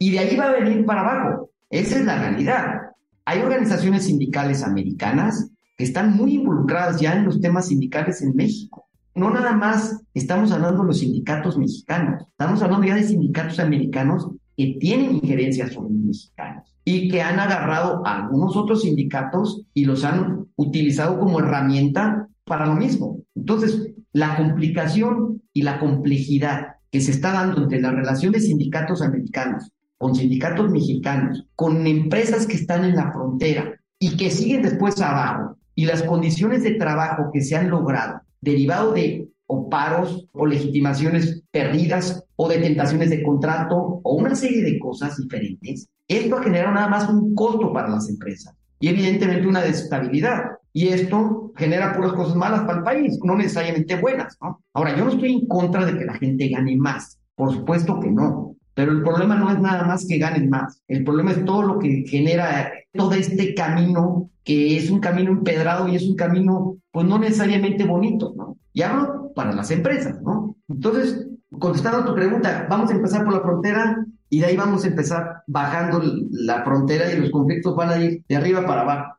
Y 0.04 0.10
de 0.10 0.18
ahí 0.18 0.36
va 0.36 0.50
a 0.50 0.60
venir 0.60 0.84
para 0.84 1.00
abajo. 1.00 1.50
Esa 1.70 1.98
es 1.98 2.04
la 2.04 2.18
realidad. 2.18 2.90
Hay 3.24 3.40
organizaciones 3.40 4.04
sindicales 4.04 4.62
americanas 4.62 5.50
que 5.78 5.84
están 5.84 6.14
muy 6.14 6.34
involucradas 6.34 7.00
ya 7.00 7.14
en 7.14 7.24
los 7.24 7.40
temas 7.40 7.68
sindicales 7.68 8.20
en 8.20 8.36
México. 8.36 8.86
No 9.14 9.30
nada 9.30 9.56
más 9.56 10.02
estamos 10.12 10.52
hablando 10.52 10.82
de 10.82 10.88
los 10.88 10.98
sindicatos 10.98 11.56
mexicanos, 11.56 12.26
estamos 12.28 12.60
hablando 12.60 12.86
ya 12.86 12.96
de 12.96 13.04
sindicatos 13.04 13.58
americanos 13.58 14.28
que 14.54 14.76
tienen 14.78 15.14
injerencia 15.14 15.70
sobre 15.70 15.94
los 15.94 16.02
mexicanos 16.02 16.76
y 16.84 17.08
que 17.08 17.22
han 17.22 17.40
agarrado 17.40 18.06
a 18.06 18.24
algunos 18.24 18.58
otros 18.58 18.82
sindicatos 18.82 19.62
y 19.72 19.86
los 19.86 20.04
han 20.04 20.48
utilizado 20.56 21.18
como 21.18 21.40
herramienta 21.40 22.28
para 22.44 22.66
lo 22.66 22.74
mismo. 22.74 23.20
Entonces, 23.34 23.94
la 24.12 24.36
complicación 24.36 25.40
y 25.54 25.62
la 25.62 25.78
complejidad 25.78 26.74
que 26.90 27.00
se 27.00 27.10
está 27.10 27.32
dando 27.32 27.62
entre 27.62 27.80
la 27.80 27.90
relación 27.90 28.32
de 28.32 28.40
sindicatos 28.40 29.00
americanos 29.00 29.70
con 30.04 30.14
sindicatos 30.14 30.70
mexicanos, 30.70 31.46
con 31.56 31.86
empresas 31.86 32.46
que 32.46 32.56
están 32.56 32.84
en 32.84 32.94
la 32.94 33.10
frontera 33.10 33.80
y 33.98 34.18
que 34.18 34.30
siguen 34.30 34.60
después 34.60 35.00
abajo, 35.00 35.56
y 35.74 35.86
las 35.86 36.02
condiciones 36.02 36.62
de 36.62 36.72
trabajo 36.74 37.30
que 37.32 37.40
se 37.40 37.56
han 37.56 37.70
logrado 37.70 38.20
derivado 38.42 38.92
de 38.92 39.30
o 39.46 39.70
paros 39.70 40.28
o 40.32 40.44
legitimaciones 40.44 41.42
perdidas 41.50 42.22
o 42.36 42.50
de 42.50 42.58
tentaciones 42.58 43.08
de 43.08 43.22
contrato 43.22 44.02
o 44.02 44.14
una 44.14 44.34
serie 44.34 44.62
de 44.62 44.78
cosas 44.78 45.16
diferentes, 45.16 45.88
esto 46.06 46.36
ha 46.36 46.42
generado 46.42 46.74
nada 46.74 46.88
más 46.88 47.08
un 47.08 47.34
costo 47.34 47.72
para 47.72 47.88
las 47.88 48.06
empresas 48.10 48.54
y 48.80 48.88
evidentemente 48.88 49.48
una 49.48 49.62
desestabilidad. 49.62 50.50
Y 50.74 50.88
esto 50.88 51.50
genera 51.56 51.94
puras 51.94 52.12
cosas 52.12 52.36
malas 52.36 52.64
para 52.64 52.80
el 52.80 52.84
país, 52.84 53.18
no 53.24 53.36
necesariamente 53.36 53.98
buenas. 53.98 54.36
¿no? 54.42 54.60
Ahora, 54.74 54.94
yo 54.94 55.06
no 55.06 55.12
estoy 55.12 55.32
en 55.32 55.46
contra 55.46 55.86
de 55.86 55.96
que 55.96 56.04
la 56.04 56.18
gente 56.18 56.48
gane 56.48 56.76
más, 56.76 57.18
por 57.34 57.54
supuesto 57.54 57.98
que 58.00 58.10
no, 58.10 58.54
pero 58.74 58.92
el 58.92 59.02
problema 59.02 59.36
no 59.36 59.50
es 59.50 59.58
nada 59.60 59.84
más 59.84 60.06
que 60.06 60.18
ganen 60.18 60.50
más, 60.50 60.82
el 60.88 61.04
problema 61.04 61.30
es 61.30 61.44
todo 61.44 61.62
lo 61.62 61.78
que 61.78 62.04
genera 62.06 62.72
todo 62.92 63.12
este 63.12 63.54
camino, 63.54 64.30
que 64.42 64.76
es 64.76 64.90
un 64.90 65.00
camino 65.00 65.30
empedrado 65.30 65.88
y 65.88 65.96
es 65.96 66.02
un 66.02 66.16
camino, 66.16 66.76
pues 66.90 67.06
no 67.06 67.18
necesariamente 67.18 67.84
bonito, 67.84 68.34
¿no? 68.36 68.58
Y 68.72 68.82
hablo 68.82 69.32
para 69.34 69.52
las 69.52 69.70
empresas, 69.70 70.20
¿no? 70.22 70.56
Entonces, 70.68 71.28
contestando 71.58 71.98
a 71.98 72.04
tu 72.04 72.14
pregunta, 72.14 72.66
vamos 72.68 72.90
a 72.90 72.94
empezar 72.94 73.24
por 73.24 73.34
la 73.34 73.40
frontera 73.40 74.04
y 74.28 74.40
de 74.40 74.46
ahí 74.46 74.56
vamos 74.56 74.84
a 74.84 74.88
empezar 74.88 75.42
bajando 75.46 76.02
la 76.30 76.64
frontera 76.64 77.12
y 77.12 77.18
los 77.18 77.30
conflictos 77.30 77.76
van 77.76 77.90
a 77.90 77.98
ir 77.98 78.24
de 78.28 78.36
arriba 78.36 78.66
para 78.66 78.80
abajo. 78.82 79.14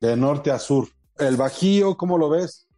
De 0.00 0.16
norte 0.16 0.50
a 0.50 0.58
sur. 0.58 0.88
El 1.18 1.36
Bajío, 1.36 1.96
¿cómo 1.96 2.18
lo 2.18 2.28
ves? 2.28 2.68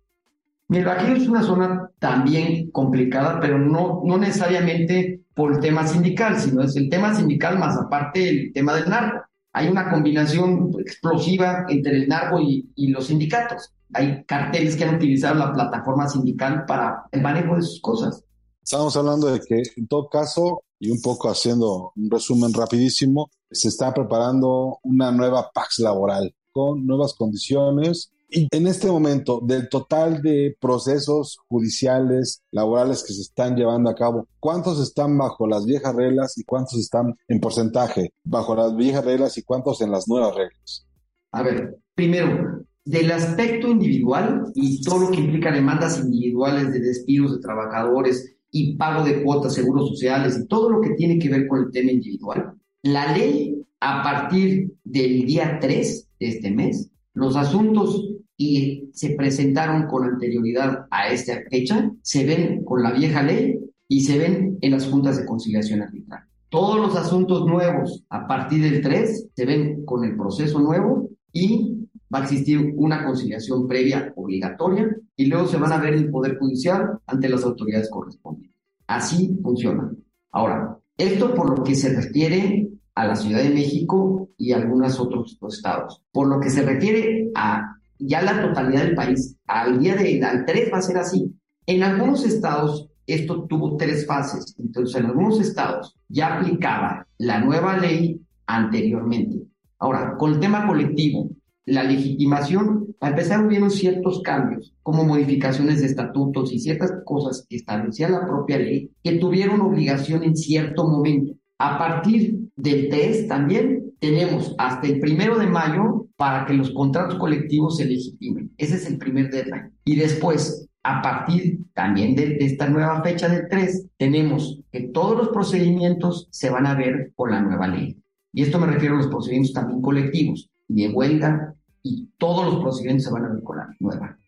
El 0.69 0.85
Bajío 0.85 1.17
es 1.17 1.29
una 1.29 1.43
zona 1.43 1.91
también 1.99 2.71
complicada, 2.71 3.41
pero 3.41 3.59
no, 3.59 4.03
no 4.05 4.19
necesariamente 4.19 5.23
por 5.39 5.55
el 5.55 5.61
tema 5.61 5.87
sindical, 5.87 6.37
sino 6.41 6.65
es 6.65 6.75
el 6.75 6.91
tema 6.91 7.15
sindical 7.15 7.61
más 7.61 7.79
aparte 7.79 8.29
el 8.29 8.53
tema 8.53 8.75
del 8.75 8.91
narco. 8.91 9.25
Hay 9.53 9.69
una 9.69 9.89
combinación 9.89 10.73
explosiva 10.81 11.65
entre 11.69 11.93
el 11.93 12.09
narco 12.09 12.41
y, 12.41 12.69
y 12.75 12.89
los 12.89 13.07
sindicatos. 13.07 13.73
Hay 13.95 14.25
carteles 14.25 14.75
que 14.75 14.83
han 14.83 14.97
utilizado 14.97 15.37
la 15.37 15.53
plataforma 15.53 16.09
sindical 16.09 16.65
para 16.67 17.05
el 17.13 17.23
manejo 17.23 17.55
de 17.55 17.63
sus 17.63 17.81
cosas. 17.81 18.25
Estamos 18.61 18.97
hablando 18.97 19.29
de 19.29 19.39
que 19.39 19.63
en 19.77 19.87
todo 19.87 20.09
caso, 20.09 20.65
y 20.81 20.91
un 20.91 21.01
poco 21.01 21.31
haciendo 21.31 21.93
un 21.95 22.11
resumen 22.11 22.53
rapidísimo, 22.53 23.31
se 23.49 23.69
está 23.69 23.95
preparando 23.95 24.81
una 24.83 25.13
nueva 25.13 25.53
Pax 25.55 25.79
laboral 25.79 26.35
con 26.51 26.85
nuevas 26.85 27.15
condiciones, 27.15 28.11
y 28.31 28.49
en 28.51 28.67
este 28.67 28.89
momento, 28.89 29.41
del 29.43 29.69
total 29.69 30.21
de 30.21 30.55
procesos 30.61 31.39
judiciales, 31.49 32.43
laborales 32.51 33.03
que 33.03 33.15
se 33.15 33.23
están 33.23 33.57
llevando 33.57 33.89
a 33.89 33.95
cabo, 33.95 34.29
¿cuántos 34.39 34.81
están 34.81 35.17
bajo 35.17 35.47
las 35.47 35.65
viejas 35.65 35.95
reglas 35.95 36.37
y 36.37 36.45
cuántos 36.45 36.79
están 36.79 37.15
en 37.27 37.41
porcentaje 37.41 38.13
bajo 38.25 38.55
las 38.55 38.77
viejas 38.77 39.05
reglas 39.05 39.39
y 39.39 39.43
cuántos 39.43 39.81
en 39.81 39.91
las 39.91 40.09
nuevas 40.09 40.35
reglas? 40.35 40.87
A 41.33 41.43
ver, 41.43 41.79
primero, 41.95 42.65
del 42.85 43.11
aspecto 43.13 43.69
individual 43.69 44.45
y 44.55 44.83
todo 44.83 45.01
lo 45.01 45.11
que 45.11 45.21
implica 45.21 45.51
demandas 45.51 45.99
individuales 45.99 46.71
de 46.73 46.81
despidos 46.81 47.37
de 47.37 47.43
trabajadores 47.43 48.37
y 48.51 48.77
pago 48.77 49.05
de 49.05 49.23
cuotas, 49.23 49.55
seguros 49.55 49.89
sociales 49.89 50.39
y 50.39 50.47
todo 50.47 50.71
lo 50.71 50.81
que 50.83 50.91
tiene 50.91 51.19
que 51.19 51.31
ver 51.31 51.49
con 51.49 51.65
el 51.65 51.71
tema 51.71 51.93
individual, 51.93 52.55
la 52.83 53.17
ley 53.17 53.63
a 53.81 54.03
partir 54.03 54.75
del 54.85 55.25
día 55.25 55.59
3 55.61 56.09
de 56.21 56.29
este 56.29 56.51
mes, 56.51 56.91
los 57.15 57.37
asuntos 57.37 58.18
y 58.41 58.89
se 58.95 59.11
presentaron 59.11 59.87
con 59.89 60.05
anterioridad 60.05 60.87
a 60.91 61.09
esta 61.09 61.43
fecha, 61.51 61.91
se 62.03 62.25
ven 62.25 62.65
con 62.65 62.83
la 62.83 62.93
vieja 62.93 63.23
ley 63.23 63.59
y 63.89 64.01
se 64.03 64.17
ven 64.17 64.59
en 64.61 64.71
las 64.71 64.87
juntas 64.87 65.19
de 65.19 65.27
conciliación 65.27 65.83
arbitral. 65.83 66.23
Todos 66.49 66.79
los 66.79 66.97
asuntos 66.97 67.45
nuevos 67.45 68.05
a 68.09 68.27
partir 68.27 68.63
del 68.63 68.81
3 68.81 69.29
se 69.35 69.45
ven 69.45 69.85
con 69.85 70.05
el 70.05 70.17
proceso 70.17 70.61
nuevo 70.61 71.11
y 71.33 71.85
va 72.15 72.21
a 72.21 72.23
existir 72.23 72.73
una 72.77 73.05
conciliación 73.05 73.67
previa 73.67 74.13
obligatoria 74.17 74.97
y 75.17 75.27
luego 75.27 75.49
se 75.49 75.59
van 75.59 75.73
a 75.73 75.81
ver 75.81 75.95
el 75.95 76.09
Poder 76.09 76.39
Judicial 76.39 77.01
ante 77.07 77.29
las 77.29 77.45
autoridades 77.45 77.91
correspondientes. 77.91 78.57
Así 78.87 79.37
funciona. 79.43 79.93
Ahora, 80.31 80.79
esto 80.97 81.35
por 81.35 81.59
lo 81.59 81.65
que 81.65 81.75
se 81.75 81.93
refiere 81.95 82.69
a 82.95 83.07
la 83.07 83.17
Ciudad 83.17 83.43
de 83.43 83.51
México 83.51 84.31
y 84.39 84.53
algunos 84.53 84.99
otros 84.99 85.39
estados. 85.49 86.03
Por 86.13 86.29
lo 86.29 86.41
que 86.41 86.51
se 86.51 86.63
refiere 86.63 87.31
a 87.35 87.78
ya 87.99 88.23
la 88.23 88.41
totalidad 88.41 88.85
del 88.85 88.95
país, 88.95 89.37
al 89.47 89.79
día 89.79 89.97
de 89.97 90.23
al 90.25 90.45
3 90.45 90.71
va 90.73 90.79
a 90.79 90.83
ser 90.83 90.99
así. 90.99 91.33
En 91.67 91.83
algunos 91.83 92.25
estados 92.25 92.89
esto 93.09 93.45
tuvo 93.45 93.77
tres 93.77 94.07
fases. 94.07 94.55
Entonces, 94.59 94.95
en 94.97 95.07
algunos 95.07 95.41
estados 95.41 95.97
ya 96.09 96.39
aplicaba 96.39 97.07
la 97.17 97.41
nueva 97.41 97.79
ley 97.79 98.21
anteriormente. 98.47 99.43
Ahora, 99.79 100.17
con 100.19 100.35
el 100.35 100.41
tema 100.41 100.67
colectivo, 100.67 101.31
la 101.65 101.85
legitimación, 101.85 102.95
a 103.01 103.09
empezar 103.09 103.45
hubieron 103.45 103.71
ciertos 103.71 104.21
cambios, 104.23 104.75
como 104.83 105.05
modificaciones 105.05 105.81
de 105.81 105.87
estatutos 105.87 106.53
y 106.53 106.59
ciertas 106.59 106.93
cosas 107.05 107.47
que 107.49 107.57
establecía 107.57 108.09
la 108.09 108.27
propia 108.27 108.59
ley, 108.59 108.91
que 109.03 109.13
tuvieron 109.13 109.61
obligación 109.63 110.23
en 110.23 110.37
cierto 110.37 110.87
momento. 110.87 111.35
A 111.59 111.79
partir 111.79 112.39
del 112.57 112.89
test 112.89 113.29
también 113.29 113.93
tenemos 114.01 114.55
hasta 114.59 114.87
el 114.87 115.01
primero 115.01 115.39
de 115.39 115.47
mayo 115.47 116.08
para 116.19 116.45
que 116.47 116.53
los 116.53 116.71
contratos 116.71 117.17
colectivos 117.17 117.77
se 117.77 117.85
legitimen. 117.85 118.53
Ese 118.59 118.75
es 118.75 118.87
el 118.87 118.99
primer 118.99 119.31
deadline. 119.31 119.73
Y 119.85 119.95
después, 119.95 120.69
a 120.83 121.01
partir 121.01 121.61
también 121.75 122.17
de, 122.17 122.39
esta 122.41 122.69
nueva 122.69 123.01
fecha 123.05 123.29
del 123.29 123.49
3, 123.49 123.87
tenemos 123.97 124.61
que 124.73 124.89
todos 124.89 125.17
los 125.17 125.29
procedimientos 125.29 126.27
se 126.33 126.51
van 126.51 126.67
a 126.67 126.75
ver 126.75 127.13
con 127.15 127.31
la 127.31 127.41
nueva 127.41 127.69
ley. 127.69 128.03
Y 128.33 128.43
esto 128.43 128.59
me 128.59 128.67
refiero 128.67 128.97
a 128.97 128.99
los 128.99 129.07
procedimientos 129.07 129.53
también 129.53 129.81
colectivos, 129.81 130.51
de 130.67 130.89
huelga, 130.89 131.55
y 131.85 132.09
todos 132.19 132.47
los 132.47 132.63
procedimientos 132.63 133.05
se 133.05 133.13
van 133.13 133.25
a 133.25 133.29
ver 133.29 133.43
con 133.45 133.57
la 133.57 133.69
nueva. 133.79 134.19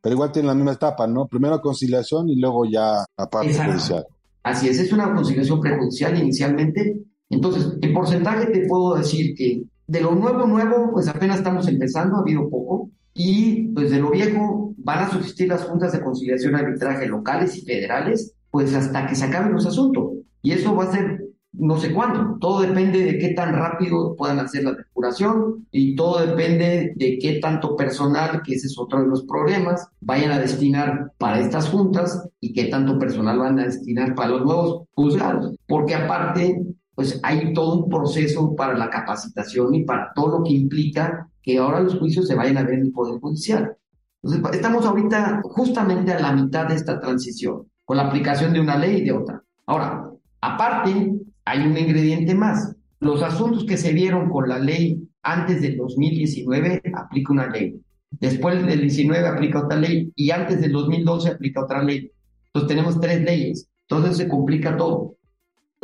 Pero 0.00 0.14
igual 0.14 0.30
tiene 0.30 0.46
la 0.46 0.54
misma 0.54 0.72
etapa, 0.74 1.08
¿no? 1.08 1.26
Primero 1.26 1.60
conciliación 1.60 2.28
y 2.28 2.36
luego 2.36 2.66
ya 2.66 3.04
la 3.18 3.28
parte 3.28 3.52
judicial. 3.52 4.06
Así 4.44 4.68
es, 4.68 4.78
es 4.78 4.92
una 4.92 5.12
conciliación 5.12 5.60
prejudicial 5.60 6.16
inicialmente. 6.16 7.02
Entonces, 7.28 7.76
en 7.80 7.92
porcentaje 7.92 8.46
te 8.46 8.68
puedo 8.68 8.94
decir 8.94 9.34
que 9.34 9.64
de 9.86 10.00
lo 10.00 10.14
nuevo, 10.14 10.46
nuevo, 10.46 10.92
pues 10.92 11.08
apenas 11.08 11.38
estamos 11.38 11.68
empezando, 11.68 12.16
ha 12.16 12.20
habido 12.20 12.48
poco. 12.48 12.90
Y 13.14 13.68
pues 13.74 13.90
de 13.90 14.00
lo 14.00 14.10
viejo 14.10 14.74
van 14.78 15.00
a 15.00 15.10
subsistir 15.10 15.48
las 15.48 15.64
juntas 15.64 15.92
de 15.92 16.00
conciliación 16.02 16.54
arbitraje 16.54 17.06
locales 17.06 17.56
y 17.56 17.62
federales, 17.62 18.34
pues 18.50 18.74
hasta 18.74 19.06
que 19.06 19.14
se 19.14 19.24
acaben 19.24 19.52
los 19.52 19.66
asuntos. 19.66 20.12
Y 20.42 20.52
eso 20.52 20.74
va 20.74 20.84
a 20.84 20.92
ser 20.92 21.22
no 21.52 21.78
sé 21.78 21.92
cuándo. 21.92 22.38
Todo 22.40 22.62
depende 22.62 23.04
de 23.04 23.18
qué 23.18 23.28
tan 23.34 23.54
rápido 23.54 24.16
puedan 24.16 24.40
hacer 24.40 24.64
la 24.64 24.72
depuración 24.72 25.66
y 25.70 25.94
todo 25.94 26.26
depende 26.26 26.92
de 26.96 27.18
qué 27.18 27.38
tanto 27.40 27.76
personal, 27.76 28.42
que 28.42 28.54
ese 28.54 28.66
es 28.66 28.78
otro 28.78 29.02
de 29.02 29.08
los 29.08 29.24
problemas, 29.24 29.86
vayan 30.00 30.32
a 30.32 30.38
destinar 30.38 31.12
para 31.18 31.40
estas 31.40 31.68
juntas 31.68 32.28
y 32.40 32.52
qué 32.52 32.64
tanto 32.64 32.98
personal 32.98 33.38
van 33.38 33.58
a 33.58 33.64
destinar 33.64 34.14
para 34.14 34.30
los 34.30 34.44
nuevos 34.44 34.84
juzgados. 34.92 35.54
Porque 35.66 35.94
aparte, 35.94 36.62
pues 36.94 37.20
hay 37.22 37.52
todo 37.52 37.84
un 37.84 37.88
proceso 37.88 38.54
para 38.54 38.76
la 38.76 38.90
capacitación 38.90 39.74
y 39.74 39.84
para 39.84 40.12
todo 40.14 40.38
lo 40.38 40.44
que 40.44 40.52
implica 40.52 41.28
que 41.42 41.58
ahora 41.58 41.80
los 41.80 41.98
juicios 41.98 42.28
se 42.28 42.34
vayan 42.34 42.58
a 42.58 42.62
ver 42.62 42.74
en 42.74 42.82
el 42.82 42.92
Poder 42.92 43.20
Judicial. 43.20 43.76
Entonces, 44.22 44.54
estamos 44.54 44.84
ahorita 44.84 45.40
justamente 45.42 46.12
a 46.12 46.20
la 46.20 46.32
mitad 46.32 46.68
de 46.68 46.76
esta 46.76 47.00
transición, 47.00 47.66
con 47.84 47.96
la 47.96 48.04
aplicación 48.04 48.52
de 48.52 48.60
una 48.60 48.76
ley 48.76 48.98
y 48.98 49.04
de 49.04 49.12
otra. 49.12 49.42
Ahora, 49.66 50.10
aparte, 50.40 51.12
hay 51.44 51.66
un 51.66 51.76
ingrediente 51.76 52.34
más. 52.34 52.76
Los 53.00 53.22
asuntos 53.22 53.64
que 53.64 53.76
se 53.76 53.92
vieron 53.92 54.30
con 54.30 54.48
la 54.48 54.58
ley 54.58 55.08
antes 55.22 55.60
del 55.60 55.76
2019 55.76 56.82
aplica 56.94 57.32
una 57.32 57.48
ley. 57.48 57.80
Después 58.10 58.64
del 58.64 58.80
19 58.80 59.26
aplica 59.26 59.64
otra 59.64 59.78
ley 59.78 60.12
y 60.14 60.30
antes 60.30 60.60
del 60.60 60.72
2012 60.72 61.30
aplica 61.30 61.64
otra 61.64 61.82
ley. 61.82 62.12
Entonces 62.46 62.68
tenemos 62.68 63.00
tres 63.00 63.22
leyes. 63.22 63.68
Entonces 63.88 64.18
se 64.18 64.28
complica 64.28 64.76
todo. 64.76 65.16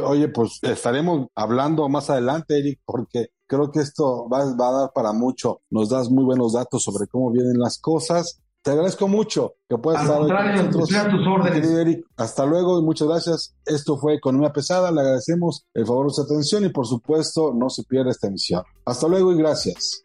Oye, 0.05 0.29
pues 0.29 0.59
estaremos 0.63 1.29
hablando 1.35 1.89
más 1.89 2.09
adelante, 2.11 2.59
Eric, 2.59 2.81
porque 2.85 3.31
creo 3.47 3.71
que 3.73 3.81
esto 3.81 4.29
va, 4.29 4.43
a 4.43 4.73
dar 4.73 4.93
para 4.93 5.13
mucho. 5.13 5.63
Nos 5.71 5.89
das 5.89 6.11
muy 6.11 6.25
buenos 6.25 6.53
datos 6.53 6.85
sobre 6.85 7.09
cómo 7.09 7.33
vienen 7.33 7.59
las 7.59 7.79
cosas. 7.79 8.41
Te 8.63 8.73
agradezco 8.73 9.09
mucho 9.09 9.55
que 9.69 9.79
puedas 9.79 10.03
estar 10.03 10.19
con 10.19 10.29
nosotros. 10.29 10.91
Eric, 11.81 12.07
hasta 12.17 12.45
luego 12.45 12.79
y 12.79 12.83
muchas 12.83 13.09
gracias. 13.09 13.57
Esto 13.65 13.97
fue 13.97 14.15
Economía 14.15 14.53
Pesada. 14.53 14.93
Le 14.93 15.01
agradecemos 15.01 15.67
el 15.75 15.87
favor 15.87 16.09
de 16.09 16.15
su 16.15 16.23
atención 16.23 16.65
y 16.65 16.69
por 16.69 16.87
supuesto 16.87 17.53
no 17.55 17.71
se 17.71 17.85
pierda 17.85 18.11
esta 18.11 18.29
emisión. 18.29 18.63
Hasta 18.85 19.09
luego 19.09 19.33
y 19.33 19.39
gracias. 19.39 20.05